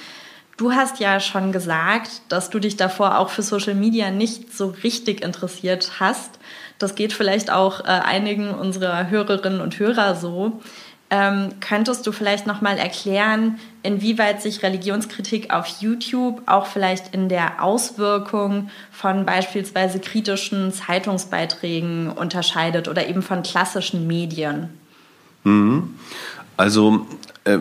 Du 0.58 0.74
hast 0.74 1.00
ja 1.00 1.22
schon 1.22 1.54
gesagt, 1.54 2.22
dass 2.28 2.50
du 2.50 2.60
dich 2.60 2.76
davor 2.76 3.18
auch 3.18 3.30
für 3.30 3.44
Social 3.44 3.76
Media 3.76 4.12
nicht 4.12 4.54
so 4.54 4.76
richtig 4.84 5.24
interessiert 5.24 6.02
hast. 6.02 6.38
Das 6.80 6.96
geht 6.96 7.14
vielleicht 7.14 7.50
auch 7.50 7.80
äh, 7.80 7.88
einigen 7.88 8.50
unserer 8.54 9.10
Hörerinnen 9.10 9.62
und 9.62 9.80
Hörer 9.80 10.16
so. 10.16 10.60
Ähm, 11.12 11.54
könntest 11.60 12.06
du 12.06 12.12
vielleicht 12.12 12.46
noch 12.46 12.62
mal 12.62 12.78
erklären, 12.78 13.60
inwieweit 13.82 14.44
sich 14.44 14.62
Religionskritik 14.62 15.52
auf 15.52 15.82
YouTube 15.82 16.44
auch 16.46 16.68
vielleicht 16.68 17.16
in 17.16 17.30
der 17.30 17.64
Auswirkung 17.64 18.70
von 18.92 19.26
beispielsweise 19.26 20.00
kritischen 20.00 20.72
Zeitungsbeiträgen 20.72 22.12
unterscheidet 22.12 22.88
oder 22.88 23.08
eben 23.08 23.24
von 23.24 23.42
klassischen 23.42 24.06
Medien? 24.06 24.70
Mhm. 25.44 25.96
Also 26.58 27.08
äh, 27.46 27.58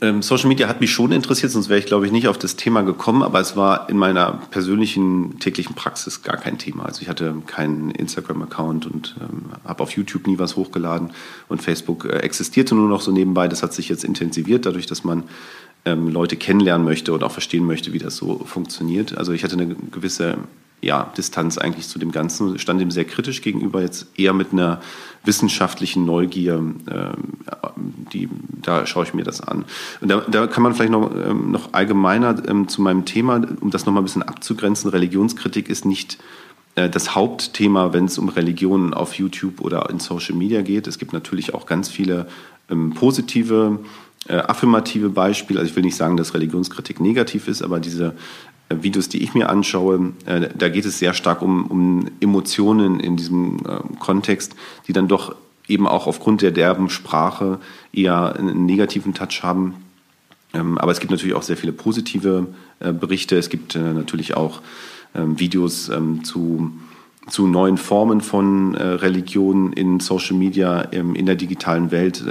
ähm, 0.00 0.22
Social 0.22 0.48
Media 0.48 0.68
hat 0.68 0.80
mich 0.80 0.90
schon 0.90 1.12
interessiert, 1.12 1.52
sonst 1.52 1.68
wäre 1.68 1.78
ich, 1.78 1.86
glaube 1.86 2.06
ich, 2.06 2.12
nicht 2.12 2.28
auf 2.28 2.38
das 2.38 2.56
Thema 2.56 2.82
gekommen, 2.82 3.22
aber 3.22 3.40
es 3.40 3.56
war 3.56 3.88
in 3.88 3.96
meiner 3.96 4.32
persönlichen 4.50 5.38
täglichen 5.38 5.74
Praxis 5.74 6.22
gar 6.22 6.36
kein 6.36 6.58
Thema. 6.58 6.86
Also 6.86 7.02
ich 7.02 7.08
hatte 7.08 7.34
keinen 7.46 7.90
Instagram-Account 7.90 8.86
und 8.86 9.16
ähm, 9.20 9.46
habe 9.64 9.82
auf 9.82 9.90
YouTube 9.92 10.26
nie 10.26 10.38
was 10.38 10.56
hochgeladen 10.56 11.10
und 11.48 11.62
Facebook 11.62 12.04
äh, 12.04 12.18
existierte 12.18 12.74
nur 12.74 12.88
noch 12.88 13.00
so 13.00 13.12
nebenbei. 13.12 13.48
Das 13.48 13.62
hat 13.62 13.72
sich 13.72 13.88
jetzt 13.88 14.04
intensiviert, 14.04 14.66
dadurch, 14.66 14.86
dass 14.86 15.04
man 15.04 15.24
ähm, 15.84 16.08
Leute 16.08 16.36
kennenlernen 16.36 16.84
möchte 16.84 17.12
und 17.12 17.22
auch 17.22 17.32
verstehen 17.32 17.64
möchte, 17.64 17.92
wie 17.92 17.98
das 17.98 18.16
so 18.16 18.44
funktioniert. 18.44 19.16
Also 19.16 19.32
ich 19.32 19.44
hatte 19.44 19.54
eine 19.54 19.74
gewisse 19.90 20.38
ja, 20.80 21.12
Distanz 21.16 21.58
eigentlich 21.58 21.88
zu 21.88 21.98
dem 21.98 22.12
Ganzen, 22.12 22.58
stand 22.58 22.80
dem 22.80 22.90
sehr 22.90 23.04
kritisch 23.04 23.42
gegenüber, 23.42 23.80
jetzt 23.80 24.06
eher 24.16 24.32
mit 24.32 24.52
einer 24.52 24.80
wissenschaftlichen 25.24 26.04
Neugier, 26.04 26.62
äh, 26.86 27.12
die, 28.12 28.28
da 28.62 28.86
schaue 28.86 29.04
ich 29.04 29.14
mir 29.14 29.24
das 29.24 29.40
an. 29.40 29.64
Und 30.00 30.08
da, 30.08 30.20
da 30.20 30.46
kann 30.46 30.62
man 30.62 30.74
vielleicht 30.74 30.92
noch, 30.92 31.10
ähm, 31.14 31.50
noch 31.50 31.72
allgemeiner 31.72 32.42
ähm, 32.48 32.68
zu 32.68 32.82
meinem 32.82 33.04
Thema, 33.04 33.42
um 33.60 33.70
das 33.70 33.86
nochmal 33.86 34.02
ein 34.02 34.06
bisschen 34.06 34.22
abzugrenzen, 34.22 34.90
Religionskritik 34.90 35.68
ist 35.68 35.84
nicht 35.84 36.18
äh, 36.76 36.88
das 36.88 37.14
Hauptthema, 37.14 37.92
wenn 37.92 38.04
es 38.04 38.18
um 38.18 38.28
Religionen 38.28 38.94
auf 38.94 39.14
YouTube 39.14 39.60
oder 39.60 39.90
in 39.90 39.98
Social 39.98 40.36
Media 40.36 40.62
geht. 40.62 40.86
Es 40.86 40.98
gibt 40.98 41.12
natürlich 41.12 41.54
auch 41.54 41.66
ganz 41.66 41.88
viele 41.88 42.28
ähm, 42.70 42.94
positive 42.94 43.80
äh, 44.28 44.36
affirmative 44.36 45.08
Beispiele. 45.08 45.60
Also 45.60 45.70
ich 45.70 45.76
will 45.76 45.84
nicht 45.84 45.96
sagen, 45.96 46.16
dass 46.16 46.34
Religionskritik 46.34 47.00
negativ 47.00 47.48
ist, 47.48 47.62
aber 47.62 47.80
diese 47.80 48.14
Videos, 48.68 49.08
die 49.08 49.22
ich 49.22 49.34
mir 49.34 49.48
anschaue, 49.48 50.12
äh, 50.26 50.48
da 50.56 50.68
geht 50.68 50.84
es 50.84 50.98
sehr 50.98 51.14
stark 51.14 51.42
um, 51.42 51.66
um 51.66 52.10
Emotionen 52.20 53.00
in 53.00 53.16
diesem 53.16 53.58
äh, 53.58 53.98
Kontext, 53.98 54.54
die 54.88 54.92
dann 54.92 55.08
doch 55.08 55.36
eben 55.68 55.86
auch 55.86 56.06
aufgrund 56.06 56.42
der 56.42 56.50
derben 56.50 56.90
Sprache 56.90 57.58
eher 57.92 58.36
einen 58.36 58.66
negativen 58.66 59.14
Touch 59.14 59.42
haben. 59.42 59.74
Ähm, 60.52 60.78
aber 60.78 60.92
es 60.92 61.00
gibt 61.00 61.10
natürlich 61.10 61.34
auch 61.34 61.42
sehr 61.42 61.56
viele 61.56 61.72
positive 61.72 62.48
äh, 62.80 62.92
Berichte. 62.92 63.36
Es 63.36 63.50
gibt 63.50 63.76
natürlich 63.76 64.36
auch 64.36 64.60
ähm, 65.14 65.38
Videos 65.38 65.88
ähm, 65.88 66.24
zu, 66.24 66.72
zu 67.28 67.46
neuen 67.46 67.76
Formen 67.76 68.20
von 68.20 68.74
Religion 68.76 69.72
in 69.72 69.98
Social 69.98 70.36
Media, 70.36 70.80
in 70.80 71.26
der 71.26 71.34
digitalen 71.34 71.90
Welt. 71.90 72.22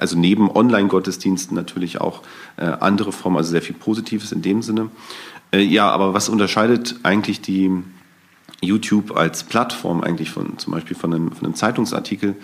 Also 0.00 0.18
neben 0.18 0.50
Online-Gottesdiensten 0.50 1.54
natürlich 1.54 2.00
auch 2.00 2.22
andere 2.56 3.12
Formen, 3.12 3.36
also 3.36 3.50
sehr 3.50 3.60
viel 3.60 3.76
Positives 3.76 4.32
in 4.32 4.40
dem 4.40 4.62
Sinne. 4.62 4.88
Äh, 5.52 5.62
ja, 5.62 5.90
aber 5.90 6.14
was 6.14 6.28
unterscheidet 6.28 6.96
eigentlich 7.02 7.40
die 7.40 7.70
YouTube 8.60 9.16
als 9.16 9.44
Plattform 9.44 10.00
eigentlich 10.00 10.30
von 10.30 10.58
zum 10.58 10.72
Beispiel 10.72 10.96
von 10.96 11.12
einem, 11.12 11.32
von 11.32 11.44
einem 11.46 11.54
Zeitungsartikel? 11.54 12.36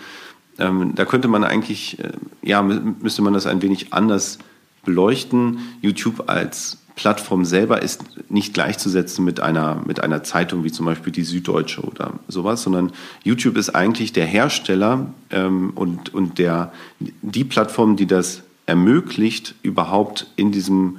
Ähm, 0.57 0.93
da 0.95 1.05
könnte 1.05 1.27
man 1.27 1.43
eigentlich, 1.43 1.99
äh, 1.99 2.11
ja, 2.41 2.61
müsste 2.61 3.21
man 3.21 3.33
das 3.33 3.45
ein 3.45 3.61
wenig 3.61 3.93
anders 3.93 4.37
beleuchten. 4.85 5.59
YouTube 5.81 6.29
als 6.29 6.77
Plattform 6.99 7.45
selber 7.45 7.81
ist 7.81 8.03
nicht 8.29 8.53
gleichzusetzen 8.53 9.23
mit 9.23 9.39
einer, 9.39 9.81
mit 9.85 10.03
einer 10.03 10.21
Zeitung 10.21 10.65
wie 10.65 10.71
zum 10.71 10.85
Beispiel 10.85 11.13
die 11.13 11.23
Süddeutsche 11.23 11.79
oder 11.79 12.15
sowas, 12.27 12.61
sondern 12.61 12.91
YouTube 13.23 13.55
ist 13.55 13.69
eigentlich 13.69 14.11
der 14.11 14.25
Hersteller 14.25 15.13
ähm, 15.29 15.71
und, 15.75 16.13
und 16.13 16.39
der, 16.39 16.73
die 16.99 17.45
Plattform, 17.45 17.95
die 17.95 18.05
das 18.05 18.43
ermöglicht, 18.65 19.55
überhaupt 19.63 20.27
in 20.35 20.51
diesem 20.51 20.97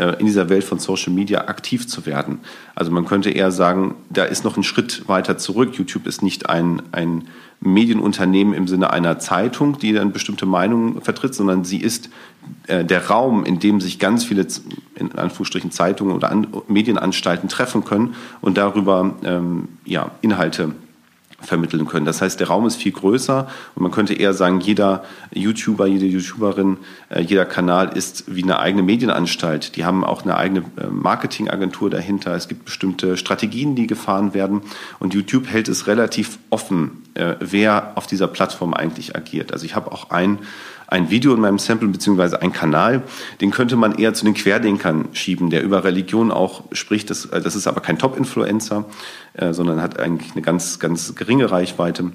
äh, 0.00 0.18
in 0.18 0.26
dieser 0.26 0.48
Welt 0.48 0.64
von 0.64 0.78
Social 0.78 1.12
Media 1.12 1.48
aktiv 1.48 1.86
zu 1.86 2.06
werden. 2.06 2.38
Also 2.74 2.90
man 2.90 3.04
könnte 3.04 3.30
eher 3.30 3.50
sagen, 3.50 3.96
da 4.08 4.24
ist 4.24 4.44
noch 4.44 4.56
ein 4.56 4.62
Schritt 4.62 5.08
weiter 5.08 5.36
zurück. 5.36 5.74
YouTube 5.74 6.06
ist 6.06 6.22
nicht 6.22 6.48
ein, 6.48 6.80
ein 6.92 7.24
Medienunternehmen 7.60 8.54
im 8.54 8.66
Sinne 8.66 8.90
einer 8.90 9.18
Zeitung, 9.18 9.78
die 9.78 9.92
dann 9.92 10.12
bestimmte 10.12 10.46
Meinungen 10.46 11.02
vertritt, 11.02 11.34
sondern 11.34 11.64
sie 11.64 11.78
ist 11.78 12.08
äh, 12.66 12.82
der 12.82 13.08
Raum, 13.08 13.44
in 13.44 13.58
dem 13.58 13.82
sich 13.82 13.98
ganz 13.98 14.24
viele 14.24 14.46
in 15.00 15.18
Anführungsstrichen 15.18 15.70
Zeitungen 15.70 16.14
oder 16.14 16.34
Medienanstalten 16.68 17.48
treffen 17.48 17.84
können 17.84 18.14
und 18.40 18.58
darüber 18.58 19.14
ähm, 19.24 19.68
ja, 19.84 20.10
Inhalte 20.20 20.74
vermitteln 21.40 21.86
können. 21.86 22.06
Das 22.06 22.20
heißt, 22.20 22.38
der 22.38 22.48
Raum 22.48 22.66
ist 22.66 22.76
viel 22.76 22.92
größer 22.92 23.48
und 23.74 23.82
man 23.82 23.90
könnte 23.90 24.14
eher 24.14 24.34
sagen, 24.34 24.60
jeder 24.60 25.04
YouTuber, 25.32 25.86
jede 25.86 26.06
YouTuberin, 26.06 26.78
äh, 27.08 27.20
jeder 27.20 27.46
Kanal 27.46 27.96
ist 27.96 28.24
wie 28.34 28.42
eine 28.42 28.58
eigene 28.58 28.82
Medienanstalt. 28.82 29.76
Die 29.76 29.84
haben 29.84 30.04
auch 30.04 30.22
eine 30.22 30.36
eigene 30.36 30.60
äh, 30.76 30.86
Marketingagentur 30.90 31.90
dahinter. 31.90 32.34
Es 32.34 32.48
gibt 32.48 32.66
bestimmte 32.66 33.16
Strategien, 33.16 33.74
die 33.74 33.86
gefahren 33.86 34.34
werden 34.34 34.62
und 34.98 35.14
YouTube 35.14 35.48
hält 35.48 35.68
es 35.68 35.86
relativ 35.86 36.38
offen, 36.50 37.02
äh, 37.14 37.36
wer 37.40 37.92
auf 37.94 38.06
dieser 38.06 38.28
Plattform 38.28 38.74
eigentlich 38.74 39.16
agiert. 39.16 39.52
Also 39.52 39.64
ich 39.64 39.74
habe 39.74 39.92
auch 39.92 40.10
ein 40.10 40.40
ein 40.90 41.10
Video 41.10 41.34
in 41.34 41.40
meinem 41.40 41.58
Sample 41.58 41.88
beziehungsweise 41.88 42.42
ein 42.42 42.52
Kanal, 42.52 43.02
den 43.40 43.50
könnte 43.50 43.76
man 43.76 43.94
eher 43.94 44.12
zu 44.12 44.24
den 44.24 44.34
Querdenkern 44.34 45.08
schieben, 45.12 45.50
der 45.50 45.62
über 45.62 45.84
Religion 45.84 46.30
auch 46.30 46.64
spricht. 46.72 47.10
Das, 47.10 47.26
äh, 47.26 47.40
das 47.40 47.56
ist 47.56 47.66
aber 47.66 47.80
kein 47.80 47.98
Top-Influencer, 47.98 48.84
äh, 49.34 49.52
sondern 49.52 49.80
hat 49.80 49.98
eigentlich 49.98 50.32
eine 50.32 50.42
ganz, 50.42 50.78
ganz 50.78 51.14
geringe 51.14 51.50
Reichweite. 51.50 52.12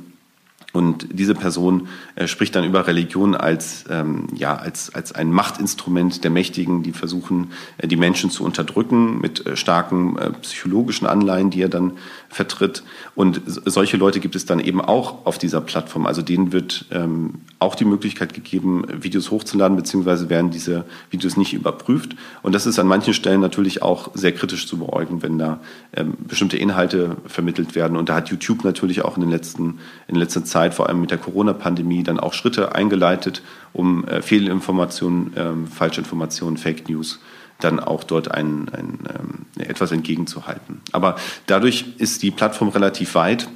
Und 0.75 1.07
diese 1.13 1.35
Person 1.35 1.87
äh, 2.15 2.27
spricht 2.27 2.53
dann 2.55 2.65
über 2.65 2.85
Religion 2.85 3.33
als, 3.33 3.85
ähm, 3.89 4.27
ja, 4.35 4.55
als, 4.55 4.93
als 4.93 5.13
ein 5.13 5.31
Machtinstrument 5.31 6.23
der 6.25 6.31
Mächtigen, 6.31 6.83
die 6.83 6.91
versuchen, 6.91 7.51
äh, 7.77 7.87
die 7.87 7.95
Menschen 7.95 8.29
zu 8.29 8.43
unterdrücken 8.43 9.21
mit 9.21 9.45
äh, 9.45 9.55
starken 9.55 10.17
äh, 10.17 10.31
psychologischen 10.41 11.07
Anleihen, 11.07 11.49
die 11.49 11.61
er 11.61 11.69
dann 11.69 11.93
vertritt. 12.35 12.83
Und 13.15 13.41
solche 13.45 13.95
Leute 13.95 14.19
gibt 14.19 14.35
es 14.35 14.45
dann 14.45 14.59
eben 14.59 14.81
auch 14.81 15.25
auf 15.25 15.37
dieser 15.37 15.61
Plattform. 15.61 16.05
Also 16.05 16.21
denen 16.21 16.51
wird 16.51 16.83
ähm, 16.91 17.35
auch 17.59 17.75
die 17.75 17.85
Möglichkeit 17.85 18.33
gegeben, 18.33 18.83
Videos 18.91 19.31
hochzuladen, 19.31 19.77
beziehungsweise 19.77 20.29
werden 20.29 20.51
diese 20.51 20.83
Videos 21.11 21.37
nicht 21.37 21.53
überprüft. 21.53 22.17
Und 22.43 22.53
das 22.53 22.65
ist 22.65 22.77
an 22.77 22.87
manchen 22.87 23.13
Stellen 23.13 23.39
natürlich 23.39 23.81
auch 23.81 24.11
sehr 24.15 24.33
kritisch 24.33 24.67
zu 24.67 24.77
beäugen, 24.77 25.23
wenn 25.23 25.39
da 25.39 25.61
ähm, 25.93 26.15
bestimmte 26.27 26.57
Inhalte 26.57 27.15
vermittelt 27.25 27.73
werden. 27.73 27.95
Und 27.95 28.09
da 28.09 28.15
hat 28.15 28.27
YouTube 28.27 28.65
natürlich 28.65 29.05
auch 29.05 29.15
in, 29.15 29.21
den 29.21 29.31
letzten, 29.31 29.79
in 30.09 30.15
letzter 30.15 30.43
Zeit 30.43 30.73
vor 30.73 30.89
allem 30.89 30.99
mit 30.99 31.11
der 31.11 31.17
Corona-Pandemie, 31.17 32.03
dann 32.03 32.19
auch 32.19 32.33
Schritte 32.33 32.75
eingeleitet, 32.75 33.43
um 33.71 34.05
äh, 34.09 34.21
Fehlinformationen, 34.21 35.31
ähm, 35.37 35.67
Falschinformationen, 35.67 36.57
Fake 36.57 36.89
News 36.89 37.19
dann 37.59 37.79
auch 37.79 38.03
dort 38.03 38.31
ein, 38.31 38.69
ein, 38.69 38.99
ähm, 39.09 39.65
etwas 39.65 39.91
entgegenzuhalten. 39.91 40.81
Aber 40.91 41.15
dadurch 41.47 41.85
ist 41.97 42.21
die 42.23 42.31
Plattform 42.31 42.69
relativ 42.69 43.15
weit 43.15 43.47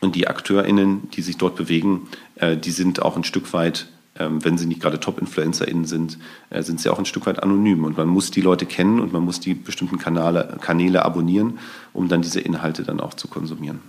und 0.00 0.14
die 0.16 0.28
AkteurInnen, 0.28 1.10
die 1.10 1.22
sich 1.22 1.36
dort 1.36 1.56
bewegen, 1.56 2.08
äh, 2.36 2.56
die 2.56 2.72
sind 2.72 3.02
auch 3.02 3.16
ein 3.16 3.24
Stück 3.24 3.52
weit 3.52 3.88
ähm, 4.18 4.44
wenn 4.44 4.58
sie 4.58 4.66
nicht 4.66 4.80
gerade 4.80 5.00
Top-InfluencerInnen 5.00 5.84
sind, 5.84 6.18
äh, 6.50 6.62
sind 6.62 6.80
sie 6.80 6.90
auch 6.90 6.98
ein 6.98 7.04
Stück 7.04 7.26
weit 7.26 7.42
anonym. 7.42 7.84
Und 7.84 7.96
man 7.96 8.08
muss 8.08 8.30
die 8.30 8.40
Leute 8.40 8.66
kennen 8.66 9.00
und 9.00 9.12
man 9.12 9.22
muss 9.22 9.40
die 9.40 9.54
bestimmten 9.54 9.98
Kanäle, 9.98 10.58
Kanäle 10.60 11.04
abonnieren, 11.04 11.58
um 11.92 12.08
dann 12.08 12.22
diese 12.22 12.40
Inhalte 12.40 12.82
dann 12.82 13.00
auch 13.00 13.14
zu 13.14 13.28
konsumieren. 13.28 13.80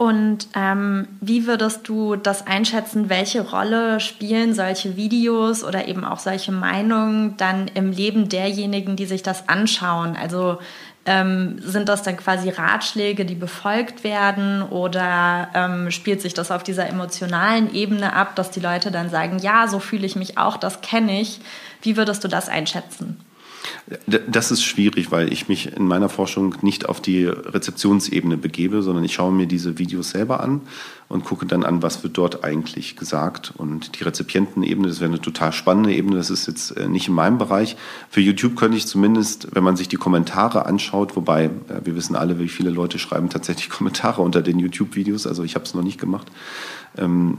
Und 0.00 0.48
ähm, 0.54 1.08
wie 1.20 1.46
würdest 1.46 1.86
du 1.86 2.16
das 2.16 2.46
einschätzen, 2.46 3.10
welche 3.10 3.42
Rolle 3.42 4.00
spielen 4.00 4.54
solche 4.54 4.96
Videos 4.96 5.62
oder 5.62 5.88
eben 5.88 6.06
auch 6.06 6.20
solche 6.20 6.52
Meinungen 6.52 7.36
dann 7.36 7.68
im 7.74 7.92
Leben 7.92 8.30
derjenigen, 8.30 8.96
die 8.96 9.04
sich 9.04 9.22
das 9.22 9.46
anschauen? 9.50 10.16
Also 10.18 10.58
ähm, 11.04 11.58
sind 11.62 11.90
das 11.90 12.02
dann 12.02 12.16
quasi 12.16 12.48
Ratschläge, 12.48 13.26
die 13.26 13.34
befolgt 13.34 14.02
werden 14.02 14.62
oder 14.62 15.48
ähm, 15.52 15.90
spielt 15.90 16.22
sich 16.22 16.32
das 16.32 16.50
auf 16.50 16.62
dieser 16.62 16.88
emotionalen 16.88 17.74
Ebene 17.74 18.14
ab, 18.14 18.36
dass 18.36 18.50
die 18.50 18.60
Leute 18.60 18.90
dann 18.90 19.10
sagen, 19.10 19.38
ja, 19.38 19.68
so 19.68 19.80
fühle 19.80 20.06
ich 20.06 20.16
mich 20.16 20.38
auch, 20.38 20.56
das 20.56 20.80
kenne 20.80 21.20
ich. 21.20 21.42
Wie 21.82 21.98
würdest 21.98 22.24
du 22.24 22.28
das 22.28 22.48
einschätzen? 22.48 23.20
Das 24.26 24.50
ist 24.52 24.62
schwierig, 24.62 25.10
weil 25.10 25.32
ich 25.32 25.48
mich 25.48 25.76
in 25.76 25.86
meiner 25.86 26.08
Forschung 26.08 26.54
nicht 26.62 26.88
auf 26.88 27.00
die 27.00 27.24
Rezeptionsebene 27.24 28.36
begebe, 28.36 28.82
sondern 28.82 29.04
ich 29.04 29.14
schaue 29.14 29.32
mir 29.32 29.46
diese 29.46 29.78
Videos 29.78 30.10
selber 30.10 30.40
an 30.40 30.60
und 31.08 31.24
gucke 31.24 31.44
dann 31.44 31.64
an, 31.64 31.82
was 31.82 32.04
wird 32.04 32.16
dort 32.16 32.44
eigentlich 32.44 32.94
gesagt. 32.94 33.52
Und 33.56 33.98
die 33.98 34.04
Rezipientenebene, 34.04 34.86
das 34.86 35.00
wäre 35.00 35.10
eine 35.10 35.20
total 35.20 35.52
spannende 35.52 35.92
Ebene, 35.92 36.16
das 36.16 36.30
ist 36.30 36.46
jetzt 36.46 36.76
äh, 36.76 36.86
nicht 36.88 37.08
in 37.08 37.14
meinem 37.14 37.38
Bereich. 37.38 37.76
Für 38.10 38.20
YouTube 38.20 38.54
könnte 38.54 38.76
ich 38.76 38.86
zumindest, 38.86 39.48
wenn 39.54 39.64
man 39.64 39.76
sich 39.76 39.88
die 39.88 39.96
Kommentare 39.96 40.66
anschaut, 40.66 41.16
wobei 41.16 41.46
äh, 41.46 41.50
wir 41.82 41.96
wissen 41.96 42.14
alle, 42.14 42.38
wie 42.38 42.48
viele 42.48 42.70
Leute 42.70 43.00
schreiben 43.00 43.28
tatsächlich 43.28 43.68
Kommentare 43.70 44.22
unter 44.22 44.40
den 44.40 44.60
YouTube-Videos, 44.60 45.26
also 45.26 45.42
ich 45.42 45.56
habe 45.56 45.64
es 45.64 45.74
noch 45.74 45.82
nicht 45.82 46.00
gemacht. 46.00 46.28
Ähm, 46.96 47.38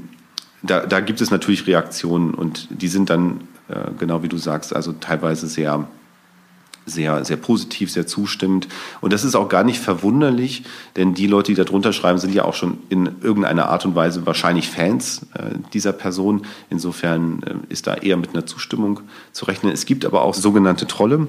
da, 0.63 0.85
da 0.85 0.99
gibt 0.99 1.21
es 1.21 1.31
natürlich 1.31 1.65
Reaktionen 1.65 2.33
und 2.33 2.67
die 2.69 2.87
sind 2.89 3.09
dann, 3.09 3.41
äh, 3.69 3.91
genau 3.97 4.21
wie 4.21 4.27
du 4.27 4.37
sagst, 4.37 4.75
also 4.75 4.91
teilweise 4.91 5.47
sehr 5.47 5.87
sehr, 6.85 7.23
sehr 7.25 7.37
positiv, 7.37 7.91
sehr 7.91 8.07
zustimmend. 8.07 8.67
Und 9.01 9.13
das 9.13 9.23
ist 9.23 9.35
auch 9.35 9.49
gar 9.49 9.63
nicht 9.63 9.79
verwunderlich, 9.79 10.63
denn 10.95 11.13
die 11.13 11.27
Leute, 11.27 11.51
die 11.51 11.55
da 11.55 11.63
drunter 11.63 11.93
schreiben, 11.93 12.17
sind 12.17 12.33
ja 12.33 12.43
auch 12.43 12.55
schon 12.55 12.79
in 12.89 13.17
irgendeiner 13.21 13.69
Art 13.69 13.85
und 13.85 13.95
Weise 13.95 14.25
wahrscheinlich 14.25 14.69
Fans 14.69 15.27
äh, 15.33 15.55
dieser 15.73 15.93
Person. 15.93 16.45
Insofern 16.69 17.43
äh, 17.43 17.53
ist 17.69 17.87
da 17.87 17.95
eher 17.95 18.17
mit 18.17 18.31
einer 18.31 18.45
Zustimmung 18.45 19.01
zu 19.31 19.45
rechnen. 19.45 19.71
Es 19.71 19.85
gibt 19.85 20.05
aber 20.05 20.23
auch 20.23 20.33
sogenannte 20.33 20.87
Trolle. 20.87 21.27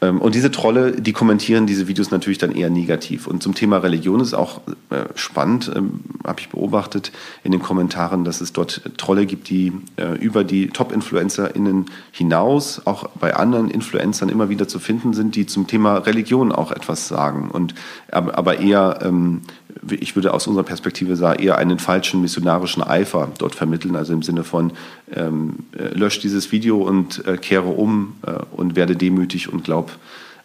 Ähm, 0.00 0.20
und 0.20 0.34
diese 0.34 0.50
Trolle, 0.50 0.92
die 0.92 1.12
kommentieren 1.12 1.66
diese 1.66 1.88
Videos 1.88 2.10
natürlich 2.10 2.38
dann 2.38 2.52
eher 2.52 2.70
negativ. 2.70 3.26
Und 3.26 3.42
zum 3.42 3.54
Thema 3.54 3.78
Religion 3.78 4.20
ist 4.20 4.34
auch 4.34 4.60
äh, 4.90 5.04
spannend, 5.14 5.70
ähm, 5.74 6.00
habe 6.24 6.40
ich 6.40 6.48
beobachtet 6.48 7.12
in 7.44 7.52
den 7.52 7.62
Kommentaren, 7.62 8.24
dass 8.24 8.40
es 8.40 8.52
dort 8.52 8.82
Trolle 8.96 9.26
gibt, 9.26 9.48
die 9.50 9.72
äh, 9.96 10.16
über 10.18 10.44
die 10.44 10.68
Top-InfluencerInnen 10.68 11.86
hinaus 12.12 12.82
auch 12.86 13.08
bei 13.20 13.36
anderen 13.36 13.70
Influencern 13.70 14.28
immer 14.28 14.48
wieder 14.48 14.68
zu 14.68 14.78
finden 14.78 15.12
sind, 15.12 15.36
die 15.36 15.46
zum 15.46 15.66
Thema 15.66 15.98
Religion 15.98 16.52
auch 16.52 16.72
etwas 16.72 17.08
sagen. 17.08 17.50
Und 17.50 17.74
aber 18.10 18.58
eher 18.58 19.00
ähm, 19.02 19.42
ich 19.88 20.14
würde 20.16 20.32
aus 20.34 20.46
unserer 20.46 20.64
Perspektive 20.64 21.16
sagen, 21.16 21.42
eher 21.42 21.58
einen 21.58 21.78
falschen 21.78 22.20
missionarischen 22.20 22.82
Eifer 22.82 23.28
dort 23.38 23.54
vermitteln, 23.54 23.96
also 23.96 24.12
im 24.12 24.22
Sinne 24.22 24.44
von 24.44 24.72
ähm, 25.14 25.60
äh, 25.72 25.88
lösch 25.96 26.20
dieses 26.20 26.52
Video 26.52 26.78
und 26.78 27.24
äh, 27.26 27.36
kehre 27.36 27.68
um 27.68 28.14
äh, 28.26 28.32
und 28.52 28.76
werde 28.76 28.96
demütig 28.96 29.52
und 29.52 29.64
glaub 29.64 29.92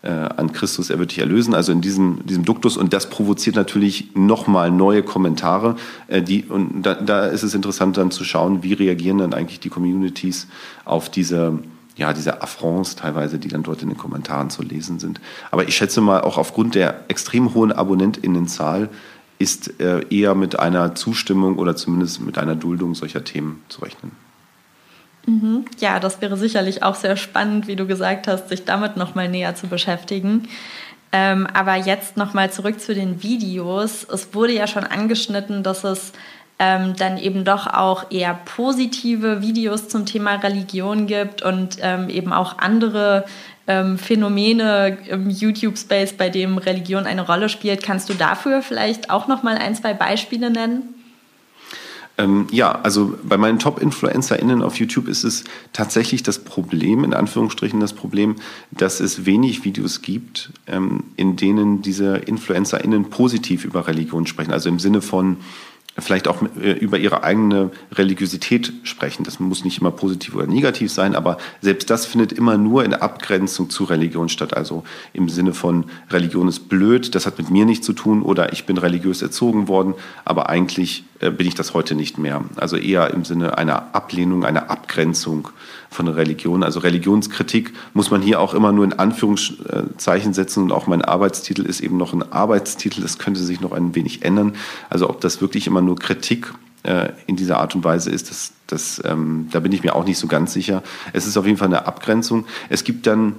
äh, 0.06 0.10
an 0.10 0.54
Christus, 0.54 0.90
er 0.90 1.00
wird 1.00 1.12
dich 1.12 1.20
erlösen. 1.20 1.54
Also 1.54 1.72
in 1.72 1.82
diesem, 1.82 2.26
diesem 2.26 2.46
Duktus 2.46 2.78
und 2.78 2.94
das 2.94 3.10
provoziert 3.10 3.56
natürlich 3.56 4.16
nochmal 4.16 4.72
neue 4.72 5.04
Kommentare. 5.04 5.76
Äh, 6.08 6.22
die, 6.22 6.44
und 6.44 6.84
da, 6.84 6.94
da 6.94 7.26
ist 7.26 7.44
es 7.44 7.56
interessant 7.56 7.98
dann 7.98 8.12
zu 8.12 8.24
schauen, 8.24 8.64
wie 8.64 8.74
reagieren 8.74 9.18
dann 9.18 9.34
eigentlich 9.34 9.60
die 9.60 9.70
Communities 9.70 10.48
auf 10.86 11.10
diese 11.10 11.60
ja, 11.98 12.12
diese 12.12 12.42
Affronts 12.42 12.98
teilweise, 12.98 13.40
die 13.40 13.48
dann 13.48 13.64
dort 13.64 13.82
in 13.82 13.88
den 13.88 13.98
Kommentaren 13.98 14.50
zu 14.50 14.62
lesen 14.62 15.00
sind. 15.00 15.22
Aber 15.50 15.66
ich 15.66 15.78
schätze 15.78 16.02
mal, 16.02 16.20
auch 16.20 16.38
aufgrund 16.38 16.76
der 16.76 17.06
extrem 17.08 17.54
hohen 17.54 17.72
AbonnentInnenzahl 17.72 18.90
ist 19.40 19.80
äh, 19.80 20.06
eher 20.10 20.36
mit 20.36 20.60
einer 20.60 20.96
Zustimmung 20.96 21.58
oder 21.58 21.78
zumindest 21.78 22.20
mit 22.20 22.38
einer 22.38 22.56
Duldung 22.56 22.96
solcher 22.96 23.24
Themen 23.24 23.62
zu 23.70 23.82
rechnen. 23.82 24.12
Mhm. 25.26 25.66
Ja, 25.80 26.00
das 26.00 26.22
wäre 26.22 26.38
sicherlich 26.38 26.84
auch 26.84 26.96
sehr 26.96 27.18
spannend, 27.18 27.68
wie 27.68 27.76
du 27.76 27.88
gesagt 27.88 28.28
hast, 28.28 28.50
sich 28.50 28.66
damit 28.66 28.98
nochmal 28.98 29.28
näher 29.28 29.56
zu 29.56 29.68
beschäftigen. 29.68 30.48
Ähm, 31.12 31.48
aber 31.54 31.76
jetzt 31.76 32.18
nochmal 32.18 32.52
zurück 32.52 32.80
zu 32.80 32.94
den 32.94 33.24
Videos. 33.24 34.06
Es 34.12 34.34
wurde 34.34 34.54
ja 34.54 34.68
schon 34.68 34.84
angeschnitten, 34.84 35.64
dass 35.64 35.84
es 35.84 36.12
ähm, 36.60 36.96
dann 36.98 37.18
eben 37.18 37.44
doch 37.44 37.68
auch 37.68 38.12
eher 38.12 38.34
positive 38.46 39.42
Videos 39.42 39.88
zum 39.88 40.06
Thema 40.06 40.36
Religion 40.36 41.08
gibt 41.08 41.42
und 41.42 41.78
ähm, 41.82 42.10
eben 42.10 42.32
auch 42.32 42.60
andere 42.60 43.26
ähm, 43.68 43.98
Phänomene 43.98 44.98
im 45.08 45.30
YouTube-Space, 45.30 46.14
bei 46.14 46.30
dem 46.30 46.58
Religion 46.58 47.06
eine 47.06 47.26
Rolle 47.26 47.50
spielt. 47.50 47.84
Kannst 47.84 48.10
du 48.10 48.14
dafür 48.14 48.62
vielleicht 48.62 49.10
auch 49.10 49.28
noch 49.28 49.44
mal 49.44 49.58
ein, 49.58 49.76
zwei 49.76 49.94
Beispiele 49.94 50.50
nennen? 50.50 50.95
Ähm, 52.18 52.48
ja, 52.52 52.72
also 52.72 53.18
bei 53.24 53.38
meinen 53.38 53.60
Top-InfluencerInnen 53.60 54.62
auf 54.62 54.78
YouTube 54.78 55.08
ist 55.08 55.24
es 55.24 55.44
tatsächlich 55.74 56.24
das 56.24 56.40
Problem, 56.40 57.04
in 57.04 57.14
Anführungsstrichen 57.14 57.80
das 57.80 57.94
Problem, 57.94 58.36
dass 58.72 59.00
es 59.00 59.26
wenig 59.26 59.66
Videos 59.66 60.02
gibt, 60.02 60.52
ähm, 60.68 61.04
in 61.18 61.36
denen 61.36 61.82
diese 61.82 62.18
InfluencerInnen 62.18 63.10
positiv 63.10 63.66
über 63.66 63.88
Religion 63.88 64.28
sprechen. 64.28 64.52
Also 64.52 64.70
im 64.70 64.80
Sinne 64.80 65.02
von, 65.02 65.38
vielleicht 65.98 66.28
auch 66.28 66.42
äh, 66.62 66.72
über 66.74 66.98
ihre 66.98 67.24
eigene 67.24 67.72
Religiosität 67.94 68.74
sprechen. 68.84 69.24
Das 69.24 69.40
muss 69.40 69.64
nicht 69.64 69.80
immer 69.80 69.92
positiv 69.92 70.36
oder 70.36 70.48
negativ 70.48 70.92
sein, 70.92 71.16
aber 71.16 71.38
selbst 71.62 71.90
das 71.90 72.06
findet 72.06 72.34
immer 72.34 72.58
nur 72.58 72.84
in 72.84 72.94
Abgrenzung 72.94 73.70
zu 73.70 73.86
Religion 73.86 74.28
statt. 74.30 74.56
Also 74.56 74.84
im 75.14 75.30
Sinne 75.30 75.54
von 75.54 75.86
Religion 76.10 76.48
ist 76.48 76.68
blöd, 76.68 77.16
das 77.16 77.26
hat 77.26 77.38
mit 77.38 77.50
mir 77.50 77.66
nichts 77.66 77.86
zu 77.86 77.94
tun 77.94 78.24
oder 78.24 78.52
ich 78.52 78.66
bin 78.66 78.78
religiös 78.78 79.22
erzogen 79.22 79.68
worden, 79.68 79.94
aber 80.26 80.50
eigentlich 80.50 81.06
bin 81.20 81.48
ich 81.48 81.56
das 81.56 81.74
heute 81.74 81.96
nicht 81.96 82.18
mehr. 82.18 82.44
Also 82.58 82.76
eher 82.76 83.14
im 83.14 83.24
Sinne 83.24 83.58
einer 83.58 83.96
Ablehnung, 83.96 84.44
einer 84.44 84.70
Abgrenzung 84.70 85.50
von 85.90 86.08
Religion. 86.08 86.64
Also 86.64 86.82
Religionskritik 86.82 87.74
muss 87.94 88.12
man 88.12 88.22
hier 88.22 88.40
auch 88.40 88.54
immer 88.54 88.72
nur 88.72 88.84
in 88.84 88.94
Anführungszeichen 88.94 90.34
setzen 90.34 90.64
und 90.64 90.72
auch 90.72 90.88
mein 90.88 91.02
Arbeitstitel 91.02 91.66
ist 91.66 91.80
eben 91.80 91.98
noch 91.98 92.14
ein 92.14 92.22
Arbeitstitel, 92.22 93.02
das 93.02 93.18
könnte 93.18 93.40
sich 93.40 93.62
noch 93.62 93.72
ein 93.72 93.96
wenig 93.96 94.24
ändern. 94.24 94.56
Also 94.90 95.10
ob 95.10 95.22
das 95.22 95.42
wirklich 95.42 95.68
immer 95.68 95.82
nur 95.82 95.96
Kritik 95.96 96.54
äh, 96.84 97.10
in 97.28 97.36
dieser 97.36 97.60
Art 97.60 97.76
und 97.76 97.84
Weise 97.84 98.12
ist, 98.12 98.30
das, 98.30 98.52
das, 98.68 99.02
ähm, 99.06 99.48
da 99.52 99.62
bin 99.62 99.72
ich 99.72 99.84
mir 99.84 99.96
auch 99.96 100.06
nicht 100.06 100.18
so 100.18 100.28
ganz 100.28 100.54
sicher. 100.54 100.84
Es 101.14 101.26
ist 101.26 101.38
auf 101.38 101.46
jeden 101.46 101.58
Fall 101.58 101.68
eine 101.70 101.86
Abgrenzung. 101.86 102.46
Es 102.70 102.84
gibt 102.84 103.08
dann 103.08 103.36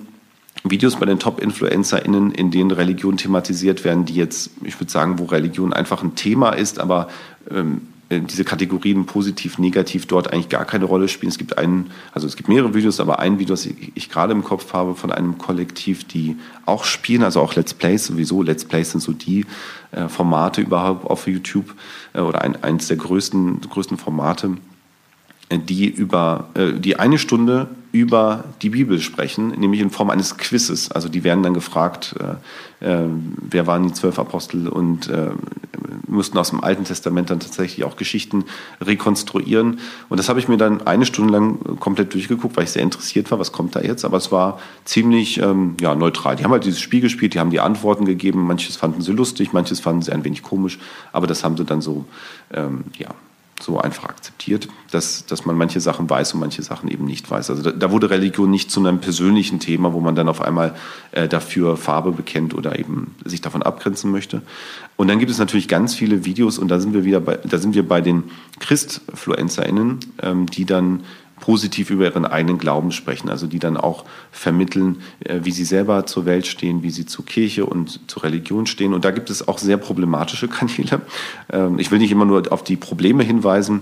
Videos 0.64 0.96
bei 0.96 1.06
den 1.06 1.18
Top-InfluencerInnen, 1.18 2.32
in 2.32 2.50
denen 2.50 2.70
Religion 2.70 3.16
thematisiert 3.16 3.84
werden, 3.84 4.04
die 4.04 4.14
jetzt, 4.14 4.50
ich 4.64 4.78
würde 4.80 4.90
sagen, 4.90 5.18
wo 5.18 5.24
Religion 5.24 5.72
einfach 5.72 6.02
ein 6.02 6.14
Thema 6.14 6.50
ist, 6.50 6.78
aber 6.78 7.08
ähm, 7.50 7.82
äh, 8.08 8.20
diese 8.20 8.44
Kategorien 8.44 9.06
positiv, 9.06 9.58
negativ 9.58 10.06
dort 10.06 10.32
eigentlich 10.32 10.48
gar 10.48 10.64
keine 10.64 10.84
Rolle 10.84 11.08
spielen. 11.08 11.30
Es 11.30 11.38
gibt 11.38 11.58
einen, 11.58 11.90
also 12.12 12.26
es 12.26 12.36
gibt 12.36 12.48
mehrere 12.48 12.74
Videos, 12.74 13.00
aber 13.00 13.18
ein 13.18 13.38
Video, 13.38 13.54
das 13.54 13.66
ich, 13.66 13.92
ich 13.94 14.10
gerade 14.10 14.32
im 14.32 14.44
Kopf 14.44 14.72
habe 14.72 14.94
von 14.94 15.10
einem 15.10 15.38
Kollektiv, 15.38 16.04
die 16.04 16.36
auch 16.66 16.84
spielen, 16.84 17.24
also 17.24 17.40
auch 17.40 17.54
Let's 17.54 17.74
Plays 17.74 18.06
sowieso. 18.06 18.42
Let's 18.42 18.64
Plays 18.64 18.92
sind 18.92 19.00
so 19.00 19.12
die 19.12 19.44
äh, 19.90 20.08
Formate 20.08 20.60
überhaupt 20.60 21.04
auf 21.10 21.26
YouTube 21.26 21.74
äh, 22.12 22.20
oder 22.20 22.42
ein, 22.42 22.62
eines 22.62 22.86
der 22.86 22.96
größten, 22.96 23.60
größten 23.62 23.98
Formate 23.98 24.56
die 25.50 25.86
über 25.86 26.48
äh, 26.54 26.72
die 26.72 26.98
eine 26.98 27.18
Stunde 27.18 27.68
über 27.92 28.44
die 28.60 28.70
Bibel 28.70 29.00
sprechen, 29.00 29.48
nämlich 29.48 29.80
in 29.80 29.90
Form 29.90 30.10
eines 30.10 30.36
Quizzes. 30.36 30.90
Also 30.90 31.08
die 31.08 31.24
werden 31.24 31.42
dann 31.42 31.54
gefragt, 31.54 32.14
äh, 32.80 32.86
äh, 32.86 33.08
wer 33.08 33.66
waren 33.66 33.84
die 33.84 33.92
zwölf 33.92 34.18
Apostel 34.18 34.68
und 34.68 35.08
äh, 35.08 35.30
mussten 36.06 36.36
aus 36.36 36.50
dem 36.50 36.62
Alten 36.62 36.84
Testament 36.84 37.30
dann 37.30 37.40
tatsächlich 37.40 37.84
auch 37.84 37.96
Geschichten 37.96 38.44
rekonstruieren. 38.80 39.80
Und 40.08 40.18
das 40.18 40.28
habe 40.28 40.40
ich 40.40 40.48
mir 40.48 40.56
dann 40.56 40.86
eine 40.86 41.06
Stunde 41.06 41.32
lang 41.32 41.78
komplett 41.80 42.12
durchgeguckt, 42.12 42.56
weil 42.56 42.64
ich 42.64 42.70
sehr 42.70 42.82
interessiert 42.82 43.30
war, 43.30 43.38
was 43.38 43.52
kommt 43.52 43.76
da 43.76 43.80
jetzt. 43.80 44.04
Aber 44.04 44.18
es 44.18 44.30
war 44.30 44.60
ziemlich 44.84 45.38
ähm, 45.38 45.76
ja, 45.80 45.94
neutral. 45.94 46.36
Die 46.36 46.44
haben 46.44 46.52
halt 46.52 46.64
dieses 46.64 46.80
Spiel 46.80 47.00
gespielt, 47.00 47.34
die 47.34 47.40
haben 47.40 47.50
die 47.50 47.60
Antworten 47.60 48.04
gegeben. 48.04 48.46
Manches 48.46 48.76
fanden 48.76 49.00
sie 49.00 49.12
lustig, 49.12 49.52
manches 49.52 49.80
fanden 49.80 50.02
sie 50.02 50.12
ein 50.12 50.24
wenig 50.24 50.42
komisch. 50.42 50.78
Aber 51.12 51.26
das 51.26 51.44
haben 51.44 51.56
sie 51.56 51.64
dann 51.64 51.80
so 51.80 52.04
ähm, 52.52 52.84
ja, 52.98 53.08
so 53.60 53.80
einfach 53.80 54.04
akzeptiert, 54.04 54.68
dass, 54.90 55.26
dass 55.26 55.46
man 55.46 55.56
manche 55.56 55.80
Sachen 55.80 56.08
weiß 56.08 56.34
und 56.34 56.40
manche 56.40 56.62
Sachen 56.62 56.90
eben 56.90 57.04
nicht 57.04 57.30
weiß. 57.30 57.50
Also 57.50 57.62
da, 57.62 57.70
da 57.70 57.90
wurde 57.90 58.10
Religion 58.10 58.50
nicht 58.50 58.70
zu 58.70 58.80
einem 58.80 59.00
persönlichen 59.00 59.60
Thema, 59.60 59.92
wo 59.92 60.00
man 60.00 60.14
dann 60.14 60.28
auf 60.28 60.42
einmal 60.42 60.74
äh, 61.12 61.26
dafür 61.26 61.76
Farbe 61.76 62.12
bekennt 62.12 62.54
oder 62.54 62.78
eben 62.78 63.14
sich 63.24 63.40
davon 63.40 63.62
abgrenzen 63.62 64.10
möchte. 64.10 64.42
Und 64.96 65.08
dann 65.08 65.18
gibt 65.18 65.30
es 65.30 65.38
natürlich 65.38 65.68
ganz 65.68 65.94
viele 65.94 66.24
Videos 66.24 66.58
und 66.58 66.68
da 66.68 66.78
sind 66.78 66.92
wir 66.92 67.04
wieder 67.04 67.20
bei, 67.20 67.36
da 67.36 67.58
sind 67.58 67.74
wir 67.74 67.86
bei 67.86 68.00
den 68.00 68.24
ChristfluencerInnen, 68.60 70.00
ähm, 70.22 70.46
die 70.46 70.64
dann 70.64 71.04
positiv 71.40 71.90
über 71.90 72.04
ihren 72.04 72.24
eigenen 72.24 72.58
Glauben 72.58 72.92
sprechen, 72.92 73.28
also 73.28 73.46
die 73.46 73.58
dann 73.58 73.76
auch 73.76 74.04
vermitteln, 74.30 75.02
äh, 75.20 75.40
wie 75.42 75.50
sie 75.50 75.64
selber 75.64 76.06
zur 76.06 76.26
Welt 76.26 76.46
stehen, 76.46 76.82
wie 76.82 76.90
sie 76.90 77.06
zur 77.06 77.24
Kirche 77.24 77.66
und 77.66 78.00
zur 78.10 78.24
Religion 78.24 78.66
stehen. 78.66 78.94
Und 78.94 79.04
da 79.04 79.10
gibt 79.10 79.30
es 79.30 79.46
auch 79.46 79.58
sehr 79.58 79.76
problematische 79.76 80.48
Kanäle. 80.48 81.02
Ähm, 81.52 81.78
ich 81.78 81.90
will 81.90 81.98
nicht 81.98 82.12
immer 82.12 82.24
nur 82.24 82.52
auf 82.52 82.64
die 82.64 82.76
Probleme 82.76 83.22
hinweisen, 83.22 83.80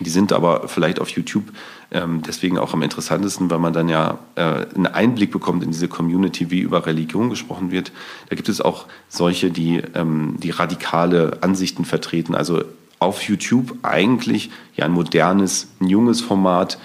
die 0.00 0.10
sind 0.10 0.32
aber 0.32 0.68
vielleicht 0.68 0.98
auf 0.98 1.10
YouTube 1.10 1.44
ähm, 1.92 2.22
deswegen 2.26 2.58
auch 2.58 2.72
am 2.72 2.82
interessantesten, 2.82 3.50
weil 3.50 3.58
man 3.58 3.72
dann 3.72 3.88
ja 3.88 4.18
äh, 4.36 4.66
einen 4.74 4.86
Einblick 4.86 5.30
bekommt 5.30 5.62
in 5.62 5.72
diese 5.72 5.88
Community, 5.88 6.50
wie 6.50 6.60
über 6.60 6.86
Religion 6.86 7.30
gesprochen 7.30 7.70
wird. 7.70 7.92
Da 8.28 8.36
gibt 8.36 8.48
es 8.48 8.60
auch 8.60 8.86
solche, 9.08 9.50
die, 9.50 9.82
ähm, 9.94 10.36
die 10.38 10.50
radikale 10.50 11.38
Ansichten 11.42 11.84
vertreten, 11.84 12.34
also 12.34 12.62
auf 13.00 13.22
YouTube 13.22 13.74
eigentlich 13.82 14.50
ja 14.76 14.84
ein 14.84 14.92
modernes, 14.92 15.68
ein 15.80 15.88
junges 15.88 16.20
Format, 16.20 16.78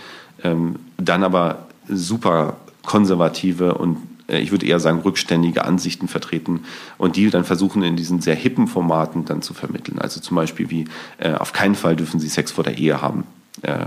ähm, 0.43 0.77
dann 0.97 1.23
aber 1.23 1.67
super 1.87 2.57
konservative 2.83 3.75
und 3.75 3.97
äh, 4.27 4.39
ich 4.39 4.51
würde 4.51 4.65
eher 4.65 4.79
sagen 4.79 5.01
rückständige 5.01 5.65
Ansichten 5.65 6.07
vertreten 6.07 6.61
und 6.97 7.15
die 7.15 7.29
dann 7.29 7.43
versuchen 7.43 7.83
in 7.83 7.95
diesen 7.95 8.21
sehr 8.21 8.35
hippen 8.35 8.67
Formaten 8.67 9.25
dann 9.25 9.41
zu 9.41 9.53
vermitteln. 9.53 9.99
Also 9.99 10.19
zum 10.19 10.35
Beispiel 10.35 10.69
wie 10.69 10.85
äh, 11.17 11.33
auf 11.33 11.53
keinen 11.53 11.75
Fall 11.75 11.95
dürfen 11.95 12.19
sie 12.19 12.29
Sex 12.29 12.51
vor 12.51 12.63
der 12.63 12.77
Ehe 12.77 13.01
haben. 13.01 13.25
Äh, 13.61 13.85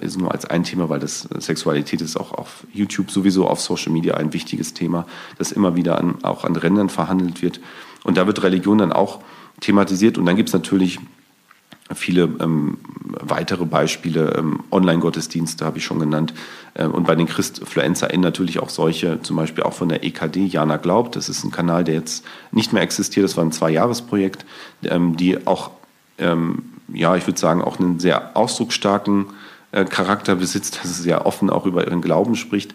ist 0.00 0.18
nur 0.18 0.32
als 0.32 0.44
ein 0.44 0.64
Thema, 0.64 0.88
weil 0.88 1.00
das 1.00 1.28
Sexualität 1.38 2.00
ist 2.00 2.16
auch 2.16 2.32
auf 2.32 2.66
YouTube 2.72 3.10
sowieso 3.10 3.48
auf 3.48 3.60
Social 3.60 3.92
Media 3.92 4.14
ein 4.14 4.32
wichtiges 4.32 4.74
Thema, 4.74 5.06
das 5.38 5.52
immer 5.52 5.74
wieder 5.74 5.98
an, 5.98 6.16
auch 6.22 6.44
an 6.44 6.54
Rändern 6.54 6.90
verhandelt 6.90 7.40
wird. 7.42 7.60
Und 8.04 8.18
da 8.18 8.26
wird 8.26 8.42
Religion 8.42 8.78
dann 8.78 8.92
auch 8.92 9.20
thematisiert. 9.60 10.18
Und 10.18 10.26
dann 10.26 10.36
gibt 10.36 10.50
es 10.50 10.52
natürlich 10.52 11.00
viele 11.94 12.22
ähm, 12.40 12.78
weitere 13.20 13.64
Beispiele, 13.64 14.34
ähm, 14.36 14.60
Online-Gottesdienste 14.70 15.64
habe 15.64 15.78
ich 15.78 15.84
schon 15.84 16.00
genannt. 16.00 16.34
Ähm, 16.74 16.92
und 16.92 17.06
bei 17.06 17.14
den 17.14 17.26
ChristfluencerInnen 17.26 18.22
natürlich 18.22 18.58
auch 18.58 18.70
solche, 18.70 19.22
zum 19.22 19.36
Beispiel 19.36 19.64
auch 19.64 19.72
von 19.72 19.88
der 19.88 20.04
EKD, 20.04 20.46
Jana 20.46 20.76
Glaubt. 20.76 21.16
Das 21.16 21.28
ist 21.28 21.44
ein 21.44 21.50
Kanal, 21.50 21.84
der 21.84 21.94
jetzt 21.94 22.24
nicht 22.50 22.72
mehr 22.72 22.82
existiert. 22.82 23.24
Das 23.24 23.36
war 23.36 23.44
ein 23.44 23.52
Zwei-Jahres-Projekt, 23.52 24.44
ähm, 24.84 25.16
die 25.16 25.46
auch, 25.46 25.70
ähm, 26.18 26.64
ja, 26.92 27.16
ich 27.16 27.26
würde 27.26 27.38
sagen, 27.38 27.62
auch 27.62 27.78
einen 27.78 28.00
sehr 28.00 28.36
ausdrucksstarken 28.36 29.26
äh, 29.72 29.84
Charakter 29.84 30.34
besitzt, 30.34 30.76
dass 30.76 30.90
es 30.90 30.98
sehr 30.98 31.26
offen 31.26 31.50
auch 31.50 31.66
über 31.66 31.84
ihren 31.86 32.00
Glauben 32.00 32.34
spricht 32.34 32.74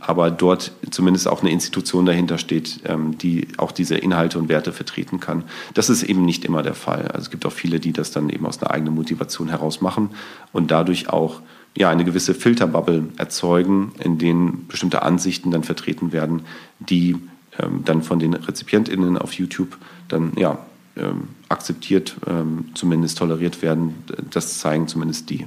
aber 0.00 0.30
dort 0.30 0.72
zumindest 0.90 1.28
auch 1.28 1.40
eine 1.40 1.50
Institution 1.50 2.06
dahinter 2.06 2.38
steht, 2.38 2.80
ähm, 2.84 3.16
die 3.18 3.48
auch 3.56 3.72
diese 3.72 3.96
Inhalte 3.96 4.38
und 4.38 4.48
Werte 4.48 4.72
vertreten 4.72 5.20
kann. 5.20 5.44
Das 5.74 5.88
ist 5.88 6.02
eben 6.02 6.24
nicht 6.24 6.44
immer 6.44 6.62
der 6.62 6.74
Fall. 6.74 7.08
Also 7.08 7.20
es 7.20 7.30
gibt 7.30 7.46
auch 7.46 7.52
viele, 7.52 7.80
die 7.80 7.92
das 7.92 8.10
dann 8.10 8.28
eben 8.30 8.46
aus 8.46 8.60
einer 8.60 8.70
eigenen 8.70 8.94
Motivation 8.94 9.48
heraus 9.48 9.80
machen 9.80 10.10
und 10.52 10.70
dadurch 10.70 11.08
auch 11.08 11.40
ja, 11.76 11.90
eine 11.90 12.04
gewisse 12.04 12.34
Filterbubble 12.34 13.08
erzeugen, 13.16 13.92
in 14.02 14.18
denen 14.18 14.66
bestimmte 14.66 15.02
Ansichten 15.02 15.50
dann 15.50 15.62
vertreten 15.62 16.12
werden, 16.12 16.42
die 16.80 17.16
ähm, 17.58 17.82
dann 17.84 18.02
von 18.02 18.18
den 18.18 18.34
RezipientInnen 18.34 19.16
auf 19.18 19.32
YouTube 19.34 19.76
dann 20.08 20.32
ja, 20.36 20.58
ähm, 20.96 21.28
akzeptiert, 21.48 22.16
ähm, 22.26 22.66
zumindest 22.74 23.18
toleriert 23.18 23.62
werden. 23.62 23.94
Das 24.30 24.58
zeigen 24.58 24.88
zumindest 24.88 25.30
die 25.30 25.46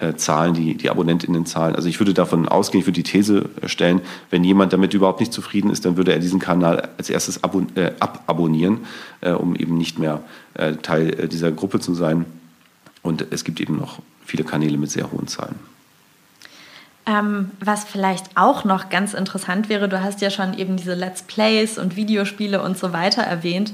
äh, 0.00 0.14
Zahlen, 0.16 0.54
die, 0.54 0.76
die 0.76 0.90
AbonnentInnen-Zahlen. 0.90 1.76
Also 1.76 1.88
ich 1.88 2.00
würde 2.00 2.14
davon 2.14 2.48
ausgehen, 2.48 2.80
ich 2.80 2.86
würde 2.86 3.02
die 3.02 3.10
These 3.10 3.48
stellen, 3.66 4.00
wenn 4.30 4.42
jemand 4.44 4.72
damit 4.72 4.94
überhaupt 4.94 5.20
nicht 5.20 5.32
zufrieden 5.32 5.70
ist, 5.70 5.84
dann 5.84 5.96
würde 5.96 6.12
er 6.12 6.18
diesen 6.18 6.40
Kanal 6.40 6.88
als 6.96 7.10
erstes 7.10 7.44
abon 7.44 7.74
äh, 7.76 7.92
ababonnieren, 8.00 8.80
äh, 9.20 9.32
um 9.32 9.54
eben 9.54 9.76
nicht 9.76 9.98
mehr 9.98 10.22
äh, 10.54 10.74
Teil 10.74 11.20
äh, 11.20 11.28
dieser 11.28 11.52
Gruppe 11.52 11.80
zu 11.80 11.94
sein. 11.94 12.24
Und 13.02 13.26
es 13.30 13.44
gibt 13.44 13.60
eben 13.60 13.76
noch 13.76 14.00
viele 14.24 14.44
Kanäle 14.44 14.78
mit 14.78 14.90
sehr 14.90 15.10
hohen 15.12 15.26
Zahlen. 15.26 15.56
Ähm, 17.06 17.50
was 17.60 17.84
vielleicht 17.84 18.26
auch 18.36 18.64
noch 18.64 18.88
ganz 18.88 19.14
interessant 19.14 19.68
wäre, 19.68 19.88
du 19.88 20.02
hast 20.02 20.20
ja 20.20 20.30
schon 20.30 20.56
eben 20.56 20.76
diese 20.76 20.94
Let's 20.94 21.22
Plays 21.22 21.78
und 21.78 21.96
Videospiele 21.96 22.62
und 22.62 22.78
so 22.78 22.92
weiter 22.92 23.22
erwähnt. 23.22 23.72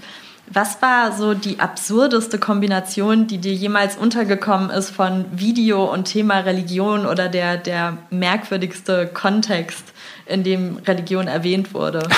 Was 0.52 0.80
war 0.80 1.12
so 1.12 1.34
die 1.34 1.58
absurdeste 1.58 2.38
Kombination, 2.38 3.26
die 3.26 3.38
dir 3.38 3.52
jemals 3.52 3.96
untergekommen 3.96 4.70
ist 4.70 4.90
von 4.90 5.24
Video 5.32 5.92
und 5.92 6.04
Thema 6.04 6.38
Religion 6.40 7.04
oder 7.04 7.28
der, 7.28 7.56
der 7.56 7.98
merkwürdigste 8.10 9.08
Kontext, 9.12 9.84
in 10.26 10.44
dem 10.44 10.78
Religion 10.86 11.26
erwähnt 11.26 11.74
wurde? 11.74 12.08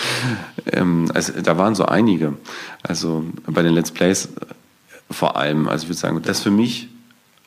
ähm, 0.72 1.10
also, 1.14 1.32
da 1.42 1.58
waren 1.58 1.74
so 1.74 1.86
einige. 1.86 2.34
Also 2.82 3.24
bei 3.46 3.62
den 3.62 3.74
Let's 3.74 3.90
Plays 3.90 4.28
vor 5.10 5.36
allem. 5.36 5.68
Also 5.68 5.84
ich 5.84 5.88
würde 5.90 6.00
sagen, 6.00 6.22
das 6.22 6.42
für 6.42 6.50
mich 6.50 6.88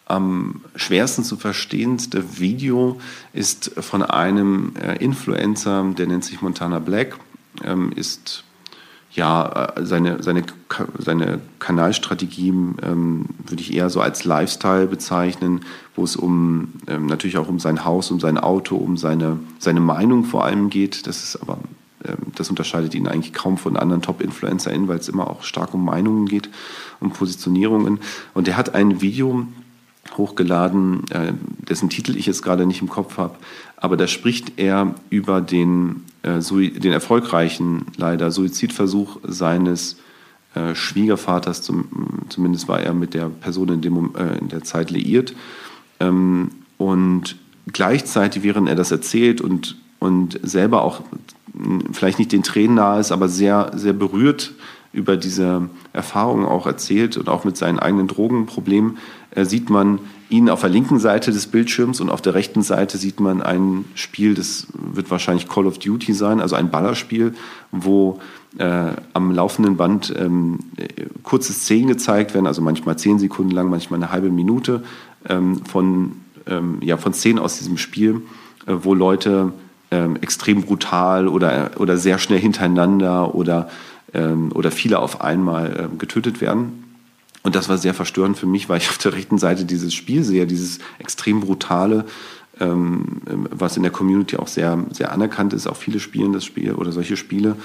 am 0.06 0.62
schwersten 0.76 1.24
zu 1.24 1.36
verstehendste 1.36 2.40
Video 2.40 3.00
ist 3.34 3.72
von 3.80 4.04
einem 4.04 4.74
äh, 4.76 4.96
Influencer, 5.04 5.86
der 5.98 6.08
nennt 6.08 6.24
sich 6.24 6.42
Montana 6.42 6.80
Black, 6.80 7.18
ähm, 7.64 7.92
ist 7.94 8.44
ja 9.18 9.74
äh, 9.76 9.86
seine, 9.86 10.24
seine, 10.24 10.44
seine 10.98 11.42
Kanalstrategie 11.60 12.50
ähm, 12.50 13.26
würde 13.46 13.62
ich 13.62 13.74
eher 13.74 13.90
so 13.90 14.00
als 14.00 14.24
Lifestyle 14.24 14.88
bezeichnen, 14.88 15.62
wo 15.96 16.04
es 16.04 16.16
um 16.16 16.74
ähm, 16.88 17.08
natürlich 17.08 17.38
auch 17.38 17.50
um 17.50 17.60
sein 17.60 17.84
Haus, 17.84 18.12
um 18.12 18.20
sein 18.20 18.38
Auto, 18.38 18.78
um 18.78 18.96
seine, 18.96 19.40
seine 19.60 19.82
Meinung 19.82 20.24
vor 20.24 20.46
allem 20.46 20.70
geht. 20.70 21.08
Das 21.08 21.24
ist 21.24 21.42
aber 21.42 21.60
das 22.36 22.50
unterscheidet 22.50 22.96
ihn 22.96 23.08
eigentlich 23.08 23.34
kaum 23.34 23.58
von 23.58 23.76
anderen 23.76 24.02
Top-InfluencerInnen, 24.02 24.88
weil 24.88 25.00
es 25.00 25.10
immer 25.10 25.30
auch 25.30 25.44
stark 25.44 25.74
um 25.74 25.84
Meinungen 25.84 26.28
geht, 26.28 26.50
um 27.00 27.12
Positionierungen. 27.12 28.00
Und 28.34 28.48
er 28.48 28.56
hat 28.56 28.76
ein 28.76 29.02
Video 29.02 29.48
hochgeladen, 30.16 31.04
äh, 31.10 31.34
dessen 31.68 31.90
Titel 31.90 32.16
ich 32.16 32.26
jetzt 32.26 32.42
gerade 32.42 32.66
nicht 32.66 32.82
im 32.82 32.90
Kopf 32.90 33.18
habe, 33.18 33.36
aber 33.76 33.98
da 33.98 34.08
spricht 34.08 34.54
er 34.58 34.96
über 35.10 35.42
den, 35.42 36.04
äh, 36.24 36.40
den 36.40 36.92
erfolgreichen, 36.92 37.86
leider, 37.98 38.32
Suizidversuch 38.32 39.20
seines 39.24 39.98
äh, 40.56 40.76
Schwiegervaters, 40.76 41.62
zum, 41.62 41.88
zumindest 42.30 42.68
war 42.68 42.80
er 42.80 42.94
mit 42.94 43.14
der 43.14 43.30
Person 43.30 43.70
in, 43.70 43.82
dem, 43.82 44.12
in 44.40 44.50
der 44.50 44.64
Zeit 44.64 44.92
liiert. 44.92 45.34
Ähm, 46.00 46.52
und 46.78 47.36
gleichzeitig, 47.72 48.44
während 48.44 48.70
er 48.70 48.76
das 48.76 48.92
erzählt 48.92 49.42
und, 49.42 49.78
und 50.00 50.40
selber 50.44 50.84
auch 50.84 51.02
vielleicht 51.92 52.20
nicht 52.20 52.32
den 52.32 52.44
Tränen 52.44 52.76
nahe 52.76 53.00
ist, 53.00 53.12
aber 53.12 53.30
sehr, 53.30 53.72
sehr 53.76 53.94
berührt 53.94 54.54
über 54.94 55.18
diese 55.18 55.70
Erfahrungen 55.94 56.46
auch 56.46 56.66
erzählt 56.66 57.18
und 57.18 57.30
auch 57.30 57.44
mit 57.44 57.58
seinen 57.58 57.80
eigenen 57.80 58.08
Drogenproblemen, 58.08 58.98
äh, 59.32 59.46
sieht 59.46 59.70
man 59.70 60.00
ihn 60.30 60.50
auf 60.50 60.62
der 60.62 60.70
linken 60.70 61.00
Seite 61.00 61.32
des 61.32 61.48
Bildschirms 61.48 62.02
und 62.02 62.10
auf 62.10 62.22
der 62.22 62.34
rechten 62.34 62.62
Seite 62.62 62.98
sieht 62.98 63.20
man 63.20 63.42
ein 63.42 63.86
Spiel, 63.96 64.34
das 64.34 64.68
wird 64.74 65.10
wahrscheinlich 65.10 65.48
Call 65.48 65.68
of 65.68 65.80
Duty 65.80 66.14
sein, 66.14 66.42
also 66.42 66.56
ein 66.56 66.70
Ballerspiel, 66.70 67.34
wo 67.72 68.20
äh, 68.58 68.92
am 69.14 69.32
laufenden 69.32 69.78
Band 69.78 70.14
ähm, 70.18 70.60
kurze 71.24 71.54
Szenen 71.54 71.88
gezeigt 71.88 72.34
werden, 72.34 72.48
also 72.48 72.62
manchmal 72.62 72.98
zehn 72.98 73.20
Sekunden 73.20 73.52
lang, 73.52 73.70
manchmal 73.70 74.02
eine 74.02 74.12
halbe 74.12 74.30
Minute 74.30 74.84
ähm, 75.30 75.64
von, 75.66 76.14
ähm, 76.46 76.80
ja, 76.82 76.98
von 76.98 77.14
Szenen 77.14 77.40
aus 77.40 77.58
diesem 77.58 77.78
Spiel, 77.78 78.22
äh, 78.66 78.74
wo 78.82 78.94
Leute 78.94 79.54
ähm, 79.92 80.18
extrem 80.18 80.64
brutal 80.64 81.28
oder, 81.28 81.72
oder 81.78 81.98
sehr 81.98 82.18
schnell 82.18 82.40
hintereinander 82.40 83.34
oder, 83.36 83.70
ähm, 84.14 84.52
oder 84.54 84.72
viele 84.72 85.00
auf 85.00 85.22
einmal 85.22 85.90
ähm, 85.92 85.98
getötet 85.98 86.42
werden. 86.42 86.84
Und 87.44 87.56
das 87.56 87.70
war 87.70 87.78
sehr 87.78 87.94
verstörend 87.94 88.38
für 88.38 88.46
mich, 88.46 88.68
weil 88.70 88.80
ich 88.80 88.90
auf 88.90 88.98
der 88.98 89.14
rechten 89.14 89.38
Seite 89.38 89.66
dieses 89.66 89.94
Spiel 89.94 90.24
sehe, 90.24 90.48
dieses 90.48 90.80
extrem 91.00 91.40
brutale, 91.40 92.06
ähm, 92.60 93.22
was 93.26 93.78
in 93.78 93.84
der 93.84 93.92
Community 93.92 94.38
auch 94.38 94.48
sehr, 94.48 94.84
sehr 94.92 95.12
anerkannt 95.12 95.54
ist. 95.54 95.68
Auch 95.68 95.78
viele 95.78 96.00
spielen 96.00 96.34
das 96.34 96.44
Spiel 96.44 96.74
oder 96.74 96.92
solche 96.92 97.18
Spiele. 97.18 97.56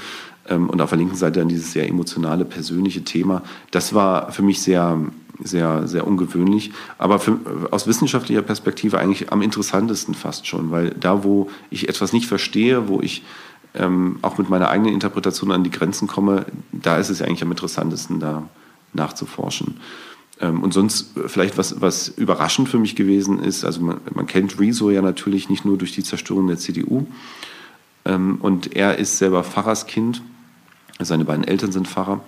Und 0.49 0.81
auf 0.81 0.91
der 0.91 0.99
linken 0.99 1.15
Seite 1.15 1.39
dann 1.39 1.49
dieses 1.49 1.73
sehr 1.73 1.89
emotionale, 1.89 2.45
persönliche 2.45 3.05
Thema. 3.05 3.43
Das 3.71 3.95
war 3.95 4.33
für 4.33 4.43
mich 4.43 4.61
sehr, 4.61 4.99
sehr, 5.41 5.87
sehr 5.87 6.07
ungewöhnlich. 6.07 6.73
Aber 6.99 7.19
für, 7.19 7.39
aus 7.71 7.87
wissenschaftlicher 7.87 8.43
Perspektive 8.43 8.99
eigentlich 8.99 9.33
am 9.33 9.43
interessantesten 9.43 10.15
fast 10.15 10.47
schon, 10.47 10.71
weil 10.71 10.91
da, 10.91 11.25
wo 11.25 11.49
ich 11.71 11.89
etwas 11.89 12.13
nicht 12.13 12.27
verstehe, 12.27 12.89
wo 12.89 13.01
ich 13.01 13.23
ähm, 13.75 14.19
auch 14.23 14.39
mit 14.39 14.51
meiner 14.51 14.69
eigenen 14.69 14.93
Interpretation 14.93 15.51
an 15.53 15.65
die 15.65 15.71
Grenzen 15.71 16.09
komme, 16.09 16.47
da 16.73 16.97
ist 16.97 17.09
es 17.09 17.23
eigentlich 17.23 17.43
am 17.43 17.51
interessantesten, 17.51 18.21
da 18.21 18.49
nachzuforschen. 18.93 19.79
Ähm, 20.41 20.63
und 20.63 20.75
sonst 20.75 21.13
vielleicht 21.27 21.57
was, 21.57 21.81
was 21.81 22.09
überraschend 22.09 22.69
für 22.69 22.79
mich 22.79 22.97
gewesen 22.97 23.39
ist, 23.39 23.65
also 23.65 23.81
man, 23.81 24.01
man 24.13 24.27
kennt 24.27 24.59
Rezo 24.59 24.91
ja 24.91 25.03
natürlich 25.03 25.49
nicht 25.49 25.65
nur 25.65 25.79
durch 25.79 25.93
die 25.93 26.03
Zerstörung 26.03 26.47
der 26.49 26.59
CDU. 26.59 27.07
Ähm, 28.05 28.39
und 28.41 28.75
er 28.77 28.99
ist 28.99 29.19
selber 29.19 29.45
Pfarrerskind, 29.45 30.23
seine 30.99 31.25
beiden 31.25 31.45
Eltern 31.45 31.73
sind 31.73 31.89
Pfarrer. 31.89 32.21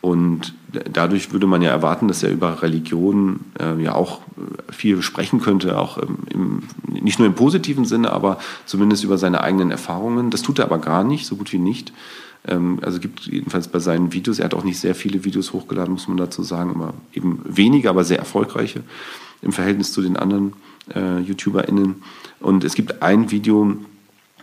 Und 0.00 0.54
dadurch 0.92 1.32
würde 1.32 1.48
man 1.48 1.60
ja 1.60 1.70
erwarten, 1.70 2.06
dass 2.06 2.22
er 2.22 2.30
über 2.30 2.62
Religion 2.62 3.40
äh, 3.58 3.82
ja 3.82 3.94
auch 3.94 4.20
äh, 4.20 4.72
viel 4.72 5.02
sprechen 5.02 5.40
könnte, 5.40 5.76
auch 5.78 5.98
ähm, 5.98 6.18
im, 6.30 6.62
nicht 7.02 7.18
nur 7.18 7.26
im 7.26 7.34
positiven 7.34 7.84
Sinne, 7.84 8.12
aber 8.12 8.38
zumindest 8.64 9.02
über 9.02 9.18
seine 9.18 9.42
eigenen 9.42 9.72
Erfahrungen. 9.72 10.30
Das 10.30 10.42
tut 10.42 10.60
er 10.60 10.66
aber 10.66 10.78
gar 10.78 11.02
nicht, 11.02 11.26
so 11.26 11.34
gut 11.34 11.52
wie 11.52 11.58
nicht. 11.58 11.92
Ähm, 12.46 12.78
also 12.82 13.00
gibt 13.00 13.26
jedenfalls 13.26 13.66
bei 13.66 13.80
seinen 13.80 14.12
Videos, 14.12 14.38
er 14.38 14.44
hat 14.44 14.54
auch 14.54 14.64
nicht 14.64 14.78
sehr 14.78 14.94
viele 14.94 15.24
Videos 15.24 15.52
hochgeladen, 15.52 15.92
muss 15.92 16.06
man 16.06 16.16
dazu 16.16 16.44
sagen, 16.44 16.70
aber 16.70 16.94
eben 17.12 17.40
wenige, 17.44 17.90
aber 17.90 18.04
sehr 18.04 18.18
erfolgreiche 18.18 18.82
im 19.42 19.52
Verhältnis 19.52 19.92
zu 19.92 20.00
den 20.00 20.16
anderen 20.16 20.52
äh, 20.94 21.18
YouTuberInnen. 21.18 22.02
Und 22.40 22.62
es 22.62 22.74
gibt 22.74 23.02
ein 23.02 23.30
Video, 23.32 23.76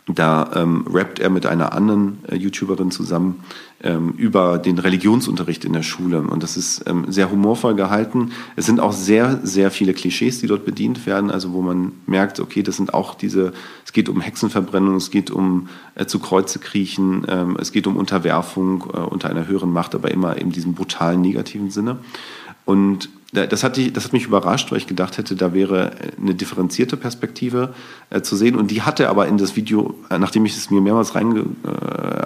da 0.08 0.52
ähm, 0.54 0.86
rappt 0.92 1.20
er 1.20 1.32
mit 1.32 1.48
einer 1.48 1.74
anderen 1.74 2.20
äh, 2.28 2.36
YouTuberin 2.36 2.92
zusammen 2.92 3.44
ähm, 3.82 4.12
über 4.18 4.60
den 4.60 4.78
Religionsunterricht 4.78 5.66
in 5.66 5.74
der 5.74 5.82
Schule. 5.82 6.22
Und 6.22 6.44
das 6.44 6.58
ist 6.58 6.84
ähm, 6.88 7.06
sehr 7.08 7.32
humorvoll 7.32 7.74
gehalten. 7.74 8.32
Es 8.56 8.68
sind 8.68 8.80
auch 8.80 8.94
sehr, 8.94 9.40
sehr 9.42 9.72
viele 9.72 9.96
Klischees, 9.96 10.40
die 10.40 10.48
dort 10.48 10.64
bedient 10.64 11.08
werden, 11.08 11.32
also 11.32 11.54
wo 11.54 11.62
man 11.64 11.94
merkt, 12.06 12.40
okay, 12.40 12.62
das 12.62 12.78
sind 12.78 12.94
auch 12.94 13.16
diese, 13.16 13.54
es 13.84 13.94
geht 13.94 14.08
um 14.08 14.22
Hexenverbrennung, 14.22 14.96
es 14.96 15.10
geht 15.10 15.32
um 15.32 15.70
äh, 15.96 16.06
zu 16.06 16.20
Kreuze 16.20 16.60
kriechen, 16.60 17.26
ähm, 17.28 17.58
es 17.60 17.72
geht 17.72 17.88
um 17.88 17.98
Unterwerfung 17.98 18.84
äh, 18.94 18.98
unter 18.98 19.30
einer 19.30 19.48
höheren 19.48 19.74
Macht, 19.74 19.96
aber 19.96 20.12
immer 20.12 20.38
in 20.38 20.52
diesem 20.52 20.76
brutalen 20.76 21.22
negativen 21.22 21.72
Sinne. 21.72 21.98
Und 22.64 23.10
das 23.36 23.64
hat, 23.64 23.78
die, 23.78 23.92
das 23.92 24.06
hat 24.06 24.14
mich 24.14 24.26
überrascht, 24.26 24.72
weil 24.72 24.78
ich 24.78 24.88
gedacht 24.88 25.18
hätte, 25.18 25.36
da 25.36 25.54
wäre 25.54 25.92
eine 26.20 26.34
differenzierte 26.34 26.98
Perspektive 26.98 27.74
äh, 28.10 28.22
zu 28.22 28.36
sehen. 28.36 28.56
Und 28.56 28.72
die 28.72 28.82
hatte 28.82 29.10
aber 29.10 29.28
in 29.28 29.38
das 29.38 29.56
Video, 29.56 29.96
äh, 30.10 30.18
nachdem 30.18 30.46
ich 30.46 30.56
es 30.56 30.72
mir 30.72 30.82
mehrmals 30.82 31.14
äh, 31.16 31.22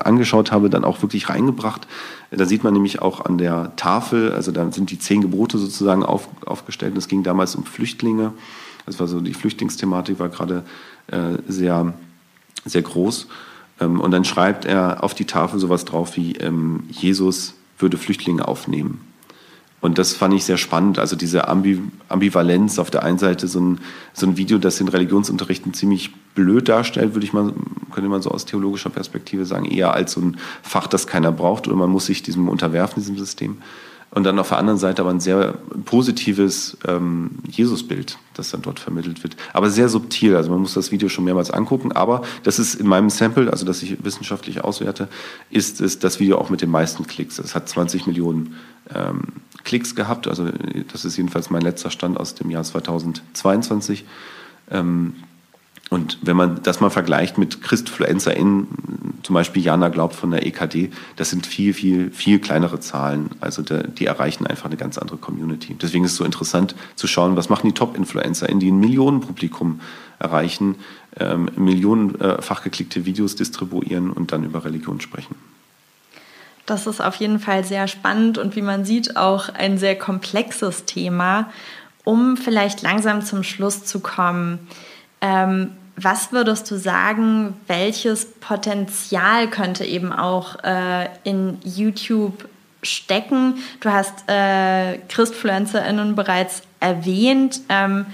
angeschaut 0.04 0.52
habe, 0.52 0.70
dann 0.70 0.84
auch 0.84 1.02
wirklich 1.02 1.30
reingebracht. 1.30 1.88
Da 2.32 2.46
sieht 2.46 2.64
man 2.64 2.74
nämlich 2.74 3.02
auch 3.02 3.26
an 3.26 3.38
der 3.38 3.76
Tafel, 3.76 4.32
also 4.32 4.52
da 4.52 4.72
sind 4.72 4.92
die 4.92 5.00
zehn 5.00 5.22
Gebote 5.22 5.58
sozusagen 5.58 6.04
auf, 6.04 6.30
aufgestellt. 6.46 6.96
Es 6.98 7.08
ging 7.08 7.24
damals 7.24 7.56
um 7.56 7.66
Flüchtlinge. 7.66 8.34
Das 8.86 9.00
war 9.00 9.08
so 9.08 9.20
die 9.20 9.34
Flüchtlingsthematik 9.34 10.20
war 10.20 10.30
gerade 10.30 10.64
äh, 11.08 11.38
sehr, 11.48 11.94
sehr 12.66 12.82
groß. 12.82 13.28
Ähm, 13.80 14.00
und 14.00 14.12
dann 14.12 14.26
schreibt 14.26 14.66
er 14.66 15.04
auf 15.04 15.14
die 15.14 15.26
Tafel 15.26 15.60
sowas 15.60 15.86
drauf 15.86 16.16
wie 16.18 16.36
ähm, 16.36 16.84
Jesus 16.90 17.56
würde 17.78 17.98
Flüchtlinge 17.98 18.48
aufnehmen. 18.48 19.09
Und 19.82 19.98
das 19.98 20.14
fand 20.14 20.34
ich 20.34 20.44
sehr 20.44 20.58
spannend. 20.58 21.00
Also 21.00 21.16
diese 21.16 21.48
Ambivalenz 21.48 22.80
auf 22.80 22.92
der 22.92 23.04
einen 23.04 23.18
Seite 23.18 23.48
so 23.48 23.60
ein, 23.60 23.80
so 24.14 24.28
ein 24.28 24.36
Video, 24.36 24.58
das 24.58 24.78
den 24.78 24.90
Religionsunterrichten 24.90 25.74
ziemlich 25.74 26.14
blöd 26.36 26.68
darstellt, 26.68 27.14
würde 27.14 27.26
ich 27.26 27.34
mal, 27.34 27.54
könnte 27.92 28.10
man 28.10 28.22
so 28.22 28.32
aus 28.32 28.46
theologischer 28.46 28.90
Perspektive 28.90 29.46
sagen, 29.46 29.66
eher 29.66 29.94
als 29.94 30.14
so 30.14 30.22
ein 30.22 30.38
Fach, 30.62 30.88
das 30.88 31.08
keiner 31.08 31.32
braucht 31.32 31.68
oder 31.68 31.78
man 31.78 31.90
muss 31.90 32.08
sich 32.08 32.24
diesem 32.24 32.50
unterwerfen, 32.50 33.02
diesem 33.02 33.18
System. 33.18 33.58
Und 34.12 34.24
dann 34.24 34.40
auf 34.40 34.50
der 34.50 34.58
anderen 34.58 34.80
Seite 34.80 35.04
aber 35.04 35.12
ein 35.12 35.20
sehr 35.20 35.54
positives 35.86 36.78
ähm, 36.88 37.30
Jesusbild, 37.48 38.18
das 38.34 38.50
dann 38.50 38.64
dort 38.64 38.80
vermittelt 38.80 39.22
wird. 39.22 39.36
Aber 39.54 39.70
sehr 39.70 39.88
subtil, 39.88 40.36
also 40.36 40.50
man 40.50 40.62
muss 40.62 40.74
das 40.74 40.92
Video 40.92 41.10
schon 41.10 41.26
mehrmals 41.26 41.52
angucken. 41.52 41.92
Aber 41.92 42.24
das 42.42 42.58
ist 42.58 42.74
in 42.74 42.88
meinem 42.88 43.12
Sample, 43.12 43.52
also 43.52 43.68
das 43.68 43.84
ich 43.84 44.04
wissenschaftlich 44.04 44.64
auswerte, 44.64 45.10
ist 45.52 45.80
es 45.80 46.00
das 46.00 46.20
Video 46.20 46.40
auch 46.40 46.50
mit 46.50 46.64
den 46.64 46.72
meisten 46.72 47.06
Klicks. 47.06 47.38
Es 47.38 47.54
hat 47.54 47.70
20 47.70 48.08
Millionen 48.08 48.56
ähm, 48.96 49.22
Klicks 49.64 49.96
gehabt. 49.96 50.28
Also 50.28 50.50
das 50.92 51.06
ist 51.06 51.18
jedenfalls 51.18 51.50
mein 51.50 51.62
letzter 51.62 51.92
Stand 51.92 52.20
aus 52.20 52.36
dem 52.36 52.50
Jahr 52.50 52.64
2022. 52.64 54.06
Ähm, 54.72 55.16
und 55.90 56.20
wenn 56.22 56.38
man 56.38 56.62
das 56.62 56.82
mal 56.82 56.92
vergleicht 56.92 57.40
mit 57.40 57.64
ChristfluencerInnen, 57.64 58.68
zum 59.24 59.34
Beispiel 59.34 59.64
Jana 59.64 59.90
Glaubt 59.90 60.16
von 60.16 60.30
der 60.30 60.46
EKD, 60.46 60.92
das 61.16 61.32
sind 61.32 61.48
viel, 61.48 61.74
viel, 61.74 62.12
viel 62.12 62.40
kleinere 62.40 62.80
Zahlen. 62.80 63.32
Also 63.42 63.64
die 63.64 64.06
erreichen 64.06 64.46
einfach 64.46 64.66
eine 64.66 64.78
ganz 64.78 65.00
andere 65.00 65.18
Community. 65.18 65.76
Deswegen 65.82 66.06
ist 66.06 66.12
es 66.12 66.18
so 66.18 66.26
interessant 66.26 66.76
zu 66.96 67.08
schauen, 67.08 67.36
was 67.36 67.50
machen 67.50 67.68
die 67.68 67.74
Top-InfluencerInnen, 67.74 68.60
die 68.60 68.72
ein 68.72 68.80
Millionenpublikum 68.80 69.80
erreichen, 70.20 70.76
ähm, 71.20 71.50
millionenfach 71.56 72.62
geklickte 72.62 73.06
Videos 73.06 73.36
distribuieren 73.36 74.12
und 74.12 74.32
dann 74.32 74.44
über 74.44 74.64
Religion 74.66 75.02
sprechen. 75.02 75.36
Das 76.70 76.86
ist 76.86 77.02
auf 77.02 77.16
jeden 77.16 77.40
Fall 77.40 77.64
sehr 77.64 77.88
spannend 77.88 78.38
und 78.38 78.56
wie 78.56 78.62
man 78.62 78.86
sieht 78.86 79.18
auch 79.18 79.50
ein 79.50 79.80
sehr 79.80 79.98
komplexes 79.98 80.86
Thema. 80.86 81.50
Um 82.04 82.38
vielleicht 82.38 82.84
langsam 82.84 83.24
zum 83.24 83.42
Schluss 83.44 83.86
zu 83.86 84.02
kommen, 84.02 84.68
ähm, 85.20 85.72
was 85.96 86.32
würdest 86.32 86.70
du 86.70 86.78
sagen, 86.78 87.56
welches 87.66 88.26
Potenzial 88.26 89.50
könnte 89.50 89.84
eben 89.84 90.14
auch 90.14 90.64
äh, 90.64 91.10
in 91.24 91.58
YouTube 91.64 92.48
stecken? 92.84 93.56
Du 93.80 93.90
hast 93.90 94.26
äh, 94.28 95.00
ChristfluencerInnen 95.10 96.16
bereits 96.16 96.62
erwähnt. 96.80 97.62
Ähm, 97.70 98.06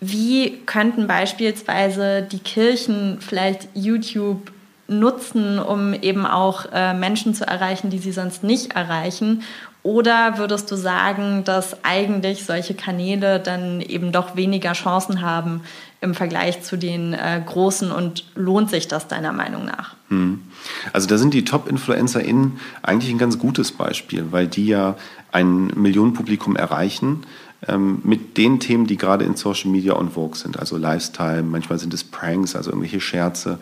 wie 0.00 0.58
könnten 0.64 1.08
beispielsweise 1.08 2.22
die 2.22 2.38
Kirchen 2.38 3.18
vielleicht 3.20 3.68
YouTube 3.74 4.52
nutzen, 4.88 5.58
um 5.58 5.94
eben 5.94 6.26
auch 6.26 6.66
äh, 6.72 6.94
Menschen 6.94 7.34
zu 7.34 7.46
erreichen, 7.46 7.90
die 7.90 7.98
sie 7.98 8.12
sonst 8.12 8.44
nicht 8.44 8.74
erreichen? 8.74 9.42
Oder 9.82 10.38
würdest 10.38 10.68
du 10.72 10.76
sagen, 10.76 11.44
dass 11.44 11.84
eigentlich 11.84 12.44
solche 12.44 12.74
Kanäle 12.74 13.38
dann 13.38 13.80
eben 13.80 14.10
doch 14.10 14.34
weniger 14.34 14.72
Chancen 14.72 15.20
haben 15.20 15.60
im 16.00 16.14
Vergleich 16.14 16.62
zu 16.62 16.76
den 16.76 17.12
äh, 17.12 17.40
großen 17.46 17.92
und 17.92 18.24
lohnt 18.34 18.68
sich 18.68 18.88
das 18.88 19.06
deiner 19.06 19.32
Meinung 19.32 19.64
nach? 19.64 19.94
Hm. 20.08 20.40
Also 20.92 21.06
da 21.06 21.18
sind 21.18 21.34
die 21.34 21.44
Top-InfluencerInnen 21.44 22.58
eigentlich 22.82 23.12
ein 23.12 23.18
ganz 23.18 23.38
gutes 23.38 23.70
Beispiel, 23.70 24.26
weil 24.32 24.48
die 24.48 24.66
ja 24.66 24.96
ein 25.30 25.68
Millionenpublikum 25.68 26.56
erreichen 26.56 27.24
ähm, 27.68 28.00
mit 28.04 28.36
den 28.36 28.60
Themen, 28.60 28.86
die 28.86 28.96
gerade 28.96 29.24
in 29.24 29.36
Social 29.36 29.70
Media 29.70 29.96
on 29.96 30.10
Vogue 30.10 30.36
sind, 30.36 30.58
also 30.58 30.76
Lifestyle, 30.76 31.42
manchmal 31.42 31.78
sind 31.78 31.94
es 31.94 32.04
Pranks, 32.04 32.56
also 32.56 32.70
irgendwelche 32.70 33.00
Scherze, 33.00 33.58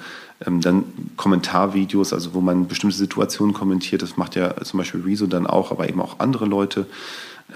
ähm, 0.47 0.61
dann 0.61 0.85
Kommentarvideos, 1.16 2.12
also 2.12 2.35
wo 2.35 2.40
man 2.40 2.66
bestimmte 2.68 2.97
Situationen 2.97 3.55
kommentiert, 3.55 4.03
das 4.03 4.16
macht 4.16 4.35
ja 4.37 4.55
zum 4.62 4.79
Beispiel 4.79 5.03
Rezo 5.03 5.27
dann 5.27 5.47
auch, 5.47 5.70
aber 5.70 5.88
eben 5.88 6.01
auch 6.01 6.20
andere 6.20 6.47
Leute. 6.47 6.87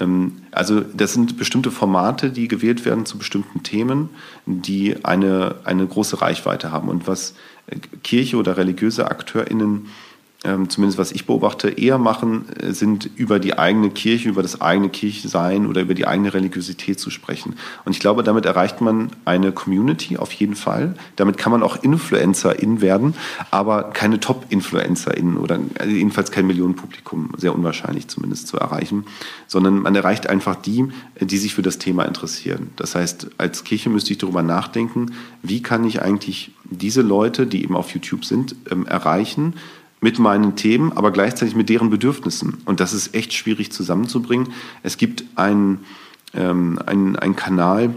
Ähm, 0.00 0.42
also 0.50 0.80
das 0.80 1.14
sind 1.14 1.38
bestimmte 1.38 1.70
Formate, 1.70 2.30
die 2.30 2.48
gewählt 2.48 2.84
werden 2.84 3.06
zu 3.06 3.18
bestimmten 3.18 3.62
Themen, 3.62 4.10
die 4.46 5.04
eine, 5.04 5.56
eine 5.64 5.86
große 5.86 6.20
Reichweite 6.20 6.70
haben. 6.70 6.88
Und 6.88 7.06
was 7.06 7.34
äh, 7.66 7.76
Kirche 8.02 8.36
oder 8.36 8.56
religiöse 8.56 9.10
AkteurInnen 9.10 9.88
zumindest 10.42 10.98
was 10.98 11.10
ich 11.10 11.26
beobachte, 11.26 11.68
eher 11.68 11.98
machen, 11.98 12.44
äh, 12.60 12.72
sind 12.72 13.10
über 13.16 13.40
die 13.40 13.58
eigene 13.58 13.90
Kirche, 13.90 14.28
über 14.28 14.42
das 14.42 14.60
eigene 14.60 14.88
Kirchsein 14.88 15.66
oder 15.66 15.80
über 15.80 15.94
die 15.94 16.06
eigene 16.06 16.32
Religiosität 16.32 17.00
zu 17.00 17.10
sprechen. 17.10 17.56
Und 17.84 17.92
ich 17.92 17.98
glaube, 17.98 18.22
damit 18.22 18.46
erreicht 18.46 18.80
man 18.80 19.10
eine 19.24 19.50
Community 19.50 20.16
auf 20.16 20.30
jeden 20.32 20.54
Fall. 20.54 20.94
Damit 21.16 21.38
kann 21.38 21.50
man 21.50 21.64
auch 21.64 21.82
InfluencerIn 21.82 22.80
werden, 22.80 23.14
aber 23.50 23.90
keine 23.90 24.20
Top-InfluencerIn 24.20 25.38
oder 25.38 25.58
also 25.78 25.92
jedenfalls 25.92 26.30
kein 26.30 26.46
Millionenpublikum, 26.46 27.32
sehr 27.36 27.52
unwahrscheinlich 27.52 28.06
zumindest 28.06 28.46
zu 28.46 28.58
erreichen, 28.58 29.06
sondern 29.48 29.80
man 29.80 29.96
erreicht 29.96 30.28
einfach 30.28 30.54
die, 30.54 30.88
die 31.20 31.38
sich 31.38 31.54
für 31.54 31.62
das 31.62 31.78
Thema 31.78 32.04
interessieren. 32.04 32.70
Das 32.76 32.94
heißt, 32.94 33.30
als 33.38 33.64
Kirche 33.64 33.90
müsste 33.90 34.12
ich 34.12 34.18
darüber 34.18 34.44
nachdenken, 34.44 35.14
wie 35.42 35.62
kann 35.62 35.84
ich 35.84 36.00
eigentlich 36.00 36.52
diese 36.70 37.02
Leute, 37.02 37.46
die 37.46 37.64
eben 37.64 37.74
auf 37.74 37.90
YouTube 37.90 38.24
sind, 38.24 38.54
ähm, 38.70 38.86
erreichen, 38.86 39.54
mit 40.00 40.18
meinen 40.18 40.56
Themen, 40.56 40.92
aber 40.92 41.10
gleichzeitig 41.10 41.56
mit 41.56 41.68
deren 41.68 41.90
Bedürfnissen. 41.90 42.58
Und 42.64 42.80
das 42.80 42.92
ist 42.92 43.14
echt 43.14 43.32
schwierig 43.32 43.72
zusammenzubringen. 43.72 44.48
Es 44.82 44.96
gibt 44.96 45.24
einen, 45.34 45.80
ähm, 46.34 46.78
einen, 46.86 47.16
einen 47.16 47.36
Kanal, 47.36 47.94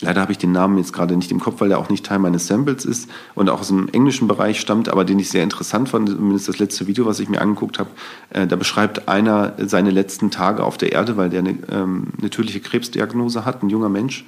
leider 0.00 0.20
habe 0.20 0.32
ich 0.32 0.38
den 0.38 0.52
Namen 0.52 0.78
jetzt 0.78 0.92
gerade 0.92 1.16
nicht 1.16 1.30
im 1.32 1.40
Kopf, 1.40 1.60
weil 1.60 1.68
der 1.68 1.78
auch 1.78 1.88
nicht 1.88 2.06
Teil 2.06 2.18
meines 2.18 2.46
Samples 2.46 2.84
ist 2.84 3.10
und 3.34 3.48
auch 3.48 3.60
aus 3.60 3.68
dem 3.68 3.88
englischen 3.88 4.28
Bereich 4.28 4.60
stammt, 4.60 4.88
aber 4.88 5.04
den 5.04 5.18
ich 5.18 5.30
sehr 5.30 5.42
interessant 5.42 5.88
fand, 5.88 6.08
zumindest 6.08 6.48
das 6.48 6.58
letzte 6.58 6.86
Video, 6.86 7.06
was 7.06 7.20
ich 7.20 7.28
mir 7.28 7.40
angeguckt 7.40 7.78
habe. 7.78 7.90
Äh, 8.30 8.46
da 8.46 8.56
beschreibt 8.56 9.08
einer 9.08 9.54
seine 9.58 9.90
letzten 9.90 10.30
Tage 10.30 10.62
auf 10.62 10.78
der 10.78 10.92
Erde, 10.92 11.16
weil 11.16 11.30
der 11.30 11.40
eine, 11.40 11.58
ähm, 11.70 12.08
eine 12.18 12.30
tödliche 12.30 12.60
Krebsdiagnose 12.60 13.44
hat, 13.44 13.62
ein 13.62 13.70
junger 13.70 13.88
Mensch 13.88 14.24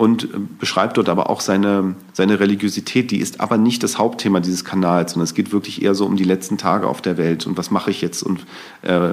und 0.00 0.24
äh, 0.24 0.28
beschreibt 0.58 0.96
dort 0.96 1.10
aber 1.10 1.28
auch 1.28 1.42
seine, 1.42 1.94
seine 2.14 2.40
Religiosität. 2.40 3.10
Die 3.10 3.18
ist 3.18 3.38
aber 3.40 3.58
nicht 3.58 3.82
das 3.82 3.98
Hauptthema 3.98 4.40
dieses 4.40 4.64
Kanals, 4.64 5.12
sondern 5.12 5.24
es 5.24 5.34
geht 5.34 5.52
wirklich 5.52 5.82
eher 5.82 5.94
so 5.94 6.06
um 6.06 6.16
die 6.16 6.24
letzten 6.24 6.56
Tage 6.56 6.86
auf 6.86 7.02
der 7.02 7.18
Welt 7.18 7.46
und 7.46 7.58
was 7.58 7.70
mache 7.70 7.90
ich 7.90 8.00
jetzt 8.00 8.22
und 8.22 8.46
äh, 8.80 9.10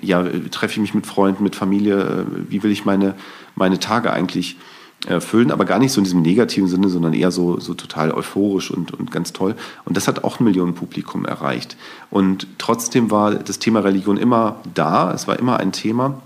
ja, 0.00 0.24
treffe 0.50 0.72
ich 0.72 0.80
mich 0.80 0.94
mit 0.94 1.06
Freunden, 1.06 1.44
mit 1.44 1.56
Familie, 1.56 2.00
äh, 2.00 2.24
wie 2.48 2.62
will 2.62 2.70
ich 2.70 2.86
meine, 2.86 3.16
meine 3.54 3.80
Tage 3.80 4.14
eigentlich 4.14 4.56
erfüllen, 5.06 5.50
aber 5.50 5.66
gar 5.66 5.78
nicht 5.78 5.92
so 5.92 6.00
in 6.00 6.04
diesem 6.04 6.22
negativen 6.22 6.68
Sinne, 6.68 6.88
sondern 6.88 7.12
eher 7.12 7.30
so, 7.30 7.60
so 7.60 7.74
total 7.74 8.10
euphorisch 8.10 8.70
und, 8.70 8.94
und 8.94 9.10
ganz 9.10 9.34
toll. 9.34 9.56
Und 9.84 9.98
das 9.98 10.08
hat 10.08 10.24
auch 10.24 10.40
ein 10.40 10.44
Millionenpublikum 10.44 11.26
erreicht. 11.26 11.76
Und 12.10 12.46
trotzdem 12.56 13.10
war 13.10 13.34
das 13.34 13.58
Thema 13.58 13.80
Religion 13.80 14.16
immer 14.16 14.60
da, 14.72 15.12
es 15.12 15.28
war 15.28 15.38
immer 15.38 15.58
ein 15.58 15.72
Thema, 15.72 16.22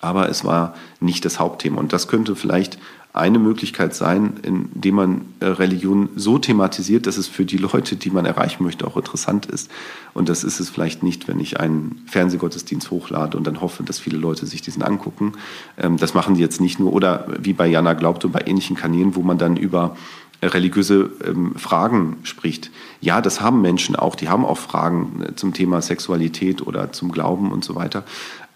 aber 0.00 0.28
es 0.28 0.44
war 0.44 0.74
nicht 1.00 1.24
das 1.24 1.38
Hauptthema. 1.38 1.78
Und 1.78 1.92
das 1.92 2.08
könnte 2.08 2.36
vielleicht 2.36 2.78
eine 3.12 3.40
Möglichkeit 3.40 3.94
sein, 3.94 4.34
indem 4.42 4.94
man 4.94 5.20
äh, 5.40 5.46
Religion 5.46 6.10
so 6.14 6.38
thematisiert, 6.38 7.08
dass 7.08 7.16
es 7.16 7.26
für 7.26 7.44
die 7.44 7.56
Leute, 7.56 7.96
die 7.96 8.10
man 8.10 8.24
erreichen 8.24 8.62
möchte, 8.62 8.86
auch 8.86 8.96
interessant 8.96 9.46
ist. 9.46 9.68
Und 10.14 10.28
das 10.28 10.44
ist 10.44 10.60
es 10.60 10.70
vielleicht 10.70 11.02
nicht, 11.02 11.26
wenn 11.26 11.40
ich 11.40 11.58
einen 11.58 12.04
Fernsehgottesdienst 12.06 12.90
hochlade 12.90 13.36
und 13.36 13.46
dann 13.46 13.60
hoffe, 13.60 13.82
dass 13.82 13.98
viele 13.98 14.16
Leute 14.16 14.46
sich 14.46 14.62
diesen 14.62 14.82
angucken. 14.82 15.32
Ähm, 15.76 15.96
das 15.96 16.14
machen 16.14 16.36
die 16.36 16.40
jetzt 16.40 16.60
nicht 16.60 16.78
nur. 16.78 16.92
Oder 16.92 17.26
wie 17.40 17.52
bei 17.52 17.66
Jana 17.66 17.94
Glaubt 17.94 18.24
und 18.24 18.30
bei 18.30 18.44
ähnlichen 18.46 18.76
Kanälen, 18.76 19.16
wo 19.16 19.22
man 19.22 19.38
dann 19.38 19.56
über 19.56 19.96
äh, 20.40 20.46
religiöse 20.46 21.10
ähm, 21.26 21.56
Fragen 21.56 22.18
spricht. 22.22 22.70
Ja, 23.00 23.20
das 23.20 23.40
haben 23.40 23.60
Menschen 23.60 23.96
auch. 23.96 24.14
Die 24.14 24.28
haben 24.28 24.44
auch 24.44 24.58
Fragen 24.58 25.22
äh, 25.22 25.34
zum 25.34 25.52
Thema 25.52 25.82
Sexualität 25.82 26.64
oder 26.64 26.92
zum 26.92 27.10
Glauben 27.10 27.50
und 27.50 27.64
so 27.64 27.74
weiter. 27.74 28.04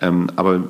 Ähm, 0.00 0.28
aber 0.36 0.62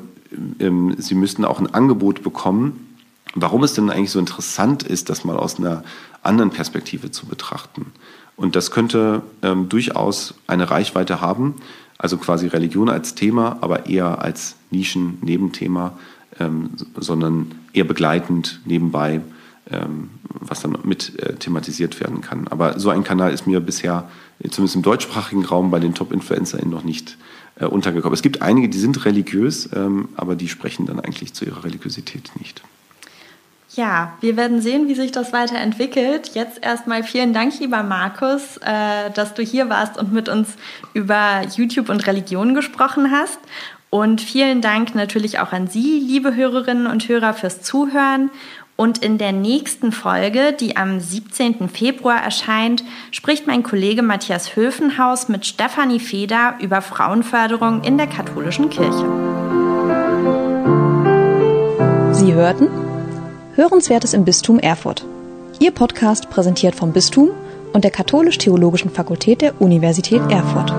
sie 0.98 1.14
müssten 1.14 1.44
auch 1.44 1.60
ein 1.60 1.72
Angebot 1.72 2.22
bekommen, 2.22 2.96
warum 3.34 3.62
es 3.64 3.74
denn 3.74 3.90
eigentlich 3.90 4.10
so 4.10 4.18
interessant 4.18 4.82
ist, 4.82 5.10
das 5.10 5.24
mal 5.24 5.36
aus 5.36 5.58
einer 5.58 5.82
anderen 6.22 6.50
Perspektive 6.50 7.10
zu 7.10 7.26
betrachten. 7.26 7.92
Und 8.36 8.56
das 8.56 8.70
könnte 8.70 9.22
ähm, 9.42 9.68
durchaus 9.68 10.34
eine 10.46 10.70
Reichweite 10.70 11.20
haben, 11.20 11.54
also 11.98 12.16
quasi 12.16 12.48
Religion 12.48 12.88
als 12.88 13.14
Thema, 13.14 13.58
aber 13.60 13.86
eher 13.86 14.22
als 14.22 14.56
Nischen-Nebenthema, 14.70 15.96
ähm, 16.40 16.70
sondern 16.96 17.52
eher 17.72 17.84
begleitend 17.84 18.60
nebenbei, 18.64 19.14
ähm, 19.14 19.33
was 19.66 20.60
dann 20.60 20.78
mit 20.84 21.18
äh, 21.20 21.36
thematisiert 21.36 22.00
werden 22.00 22.20
kann. 22.20 22.48
Aber 22.48 22.78
so 22.78 22.90
ein 22.90 23.04
Kanal 23.04 23.32
ist 23.32 23.46
mir 23.46 23.60
bisher, 23.60 24.08
zumindest 24.50 24.76
im 24.76 24.82
deutschsprachigen 24.82 25.44
Raum, 25.44 25.70
bei 25.70 25.80
den 25.80 25.94
Top-InfluencerInnen 25.94 26.70
noch 26.70 26.84
nicht 26.84 27.16
äh, 27.56 27.66
untergekommen. 27.66 28.14
Es 28.14 28.22
gibt 28.22 28.42
einige, 28.42 28.68
die 28.68 28.78
sind 28.78 29.04
religiös, 29.04 29.68
ähm, 29.74 30.08
aber 30.16 30.36
die 30.36 30.48
sprechen 30.48 30.86
dann 30.86 31.00
eigentlich 31.00 31.34
zu 31.34 31.44
ihrer 31.44 31.64
Religiosität 31.64 32.30
nicht. 32.38 32.62
Ja, 33.76 34.12
wir 34.20 34.36
werden 34.36 34.60
sehen, 34.60 34.86
wie 34.86 34.94
sich 34.94 35.10
das 35.10 35.32
weiterentwickelt. 35.32 36.30
Jetzt 36.34 36.62
erstmal 36.62 37.02
vielen 37.02 37.32
Dank, 37.32 37.58
lieber 37.58 37.82
Markus, 37.82 38.58
äh, 38.58 39.10
dass 39.12 39.34
du 39.34 39.42
hier 39.42 39.68
warst 39.68 39.98
und 39.98 40.12
mit 40.12 40.28
uns 40.28 40.50
über 40.92 41.42
YouTube 41.56 41.88
und 41.88 42.06
Religion 42.06 42.54
gesprochen 42.54 43.10
hast. 43.10 43.38
Und 43.90 44.20
vielen 44.20 44.60
Dank 44.60 44.94
natürlich 44.94 45.38
auch 45.38 45.52
an 45.52 45.68
Sie, 45.68 46.00
liebe 46.00 46.34
Hörerinnen 46.34 46.88
und 46.88 47.08
Hörer, 47.08 47.32
fürs 47.34 47.62
Zuhören. 47.62 48.30
Und 48.76 49.04
in 49.04 49.18
der 49.18 49.30
nächsten 49.30 49.92
Folge, 49.92 50.52
die 50.52 50.76
am 50.76 50.98
17. 50.98 51.68
Februar 51.68 52.20
erscheint, 52.20 52.82
spricht 53.12 53.46
mein 53.46 53.62
Kollege 53.62 54.02
Matthias 54.02 54.56
Höfenhaus 54.56 55.28
mit 55.28 55.46
Stefanie 55.46 56.00
Feder 56.00 56.54
über 56.60 56.82
Frauenförderung 56.82 57.84
in 57.84 57.98
der 57.98 58.08
katholischen 58.08 58.70
Kirche. 58.70 59.04
Sie 62.12 62.34
hörten 62.34 62.68
Hörenswertes 63.54 64.12
im 64.12 64.24
Bistum 64.24 64.58
Erfurt. 64.58 65.04
Ihr 65.60 65.70
Podcast 65.70 66.28
präsentiert 66.28 66.74
vom 66.74 66.92
Bistum 66.92 67.30
und 67.72 67.84
der 67.84 67.92
Katholisch-Theologischen 67.92 68.90
Fakultät 68.90 69.40
der 69.40 69.60
Universität 69.60 70.22
Erfurt. 70.30 70.72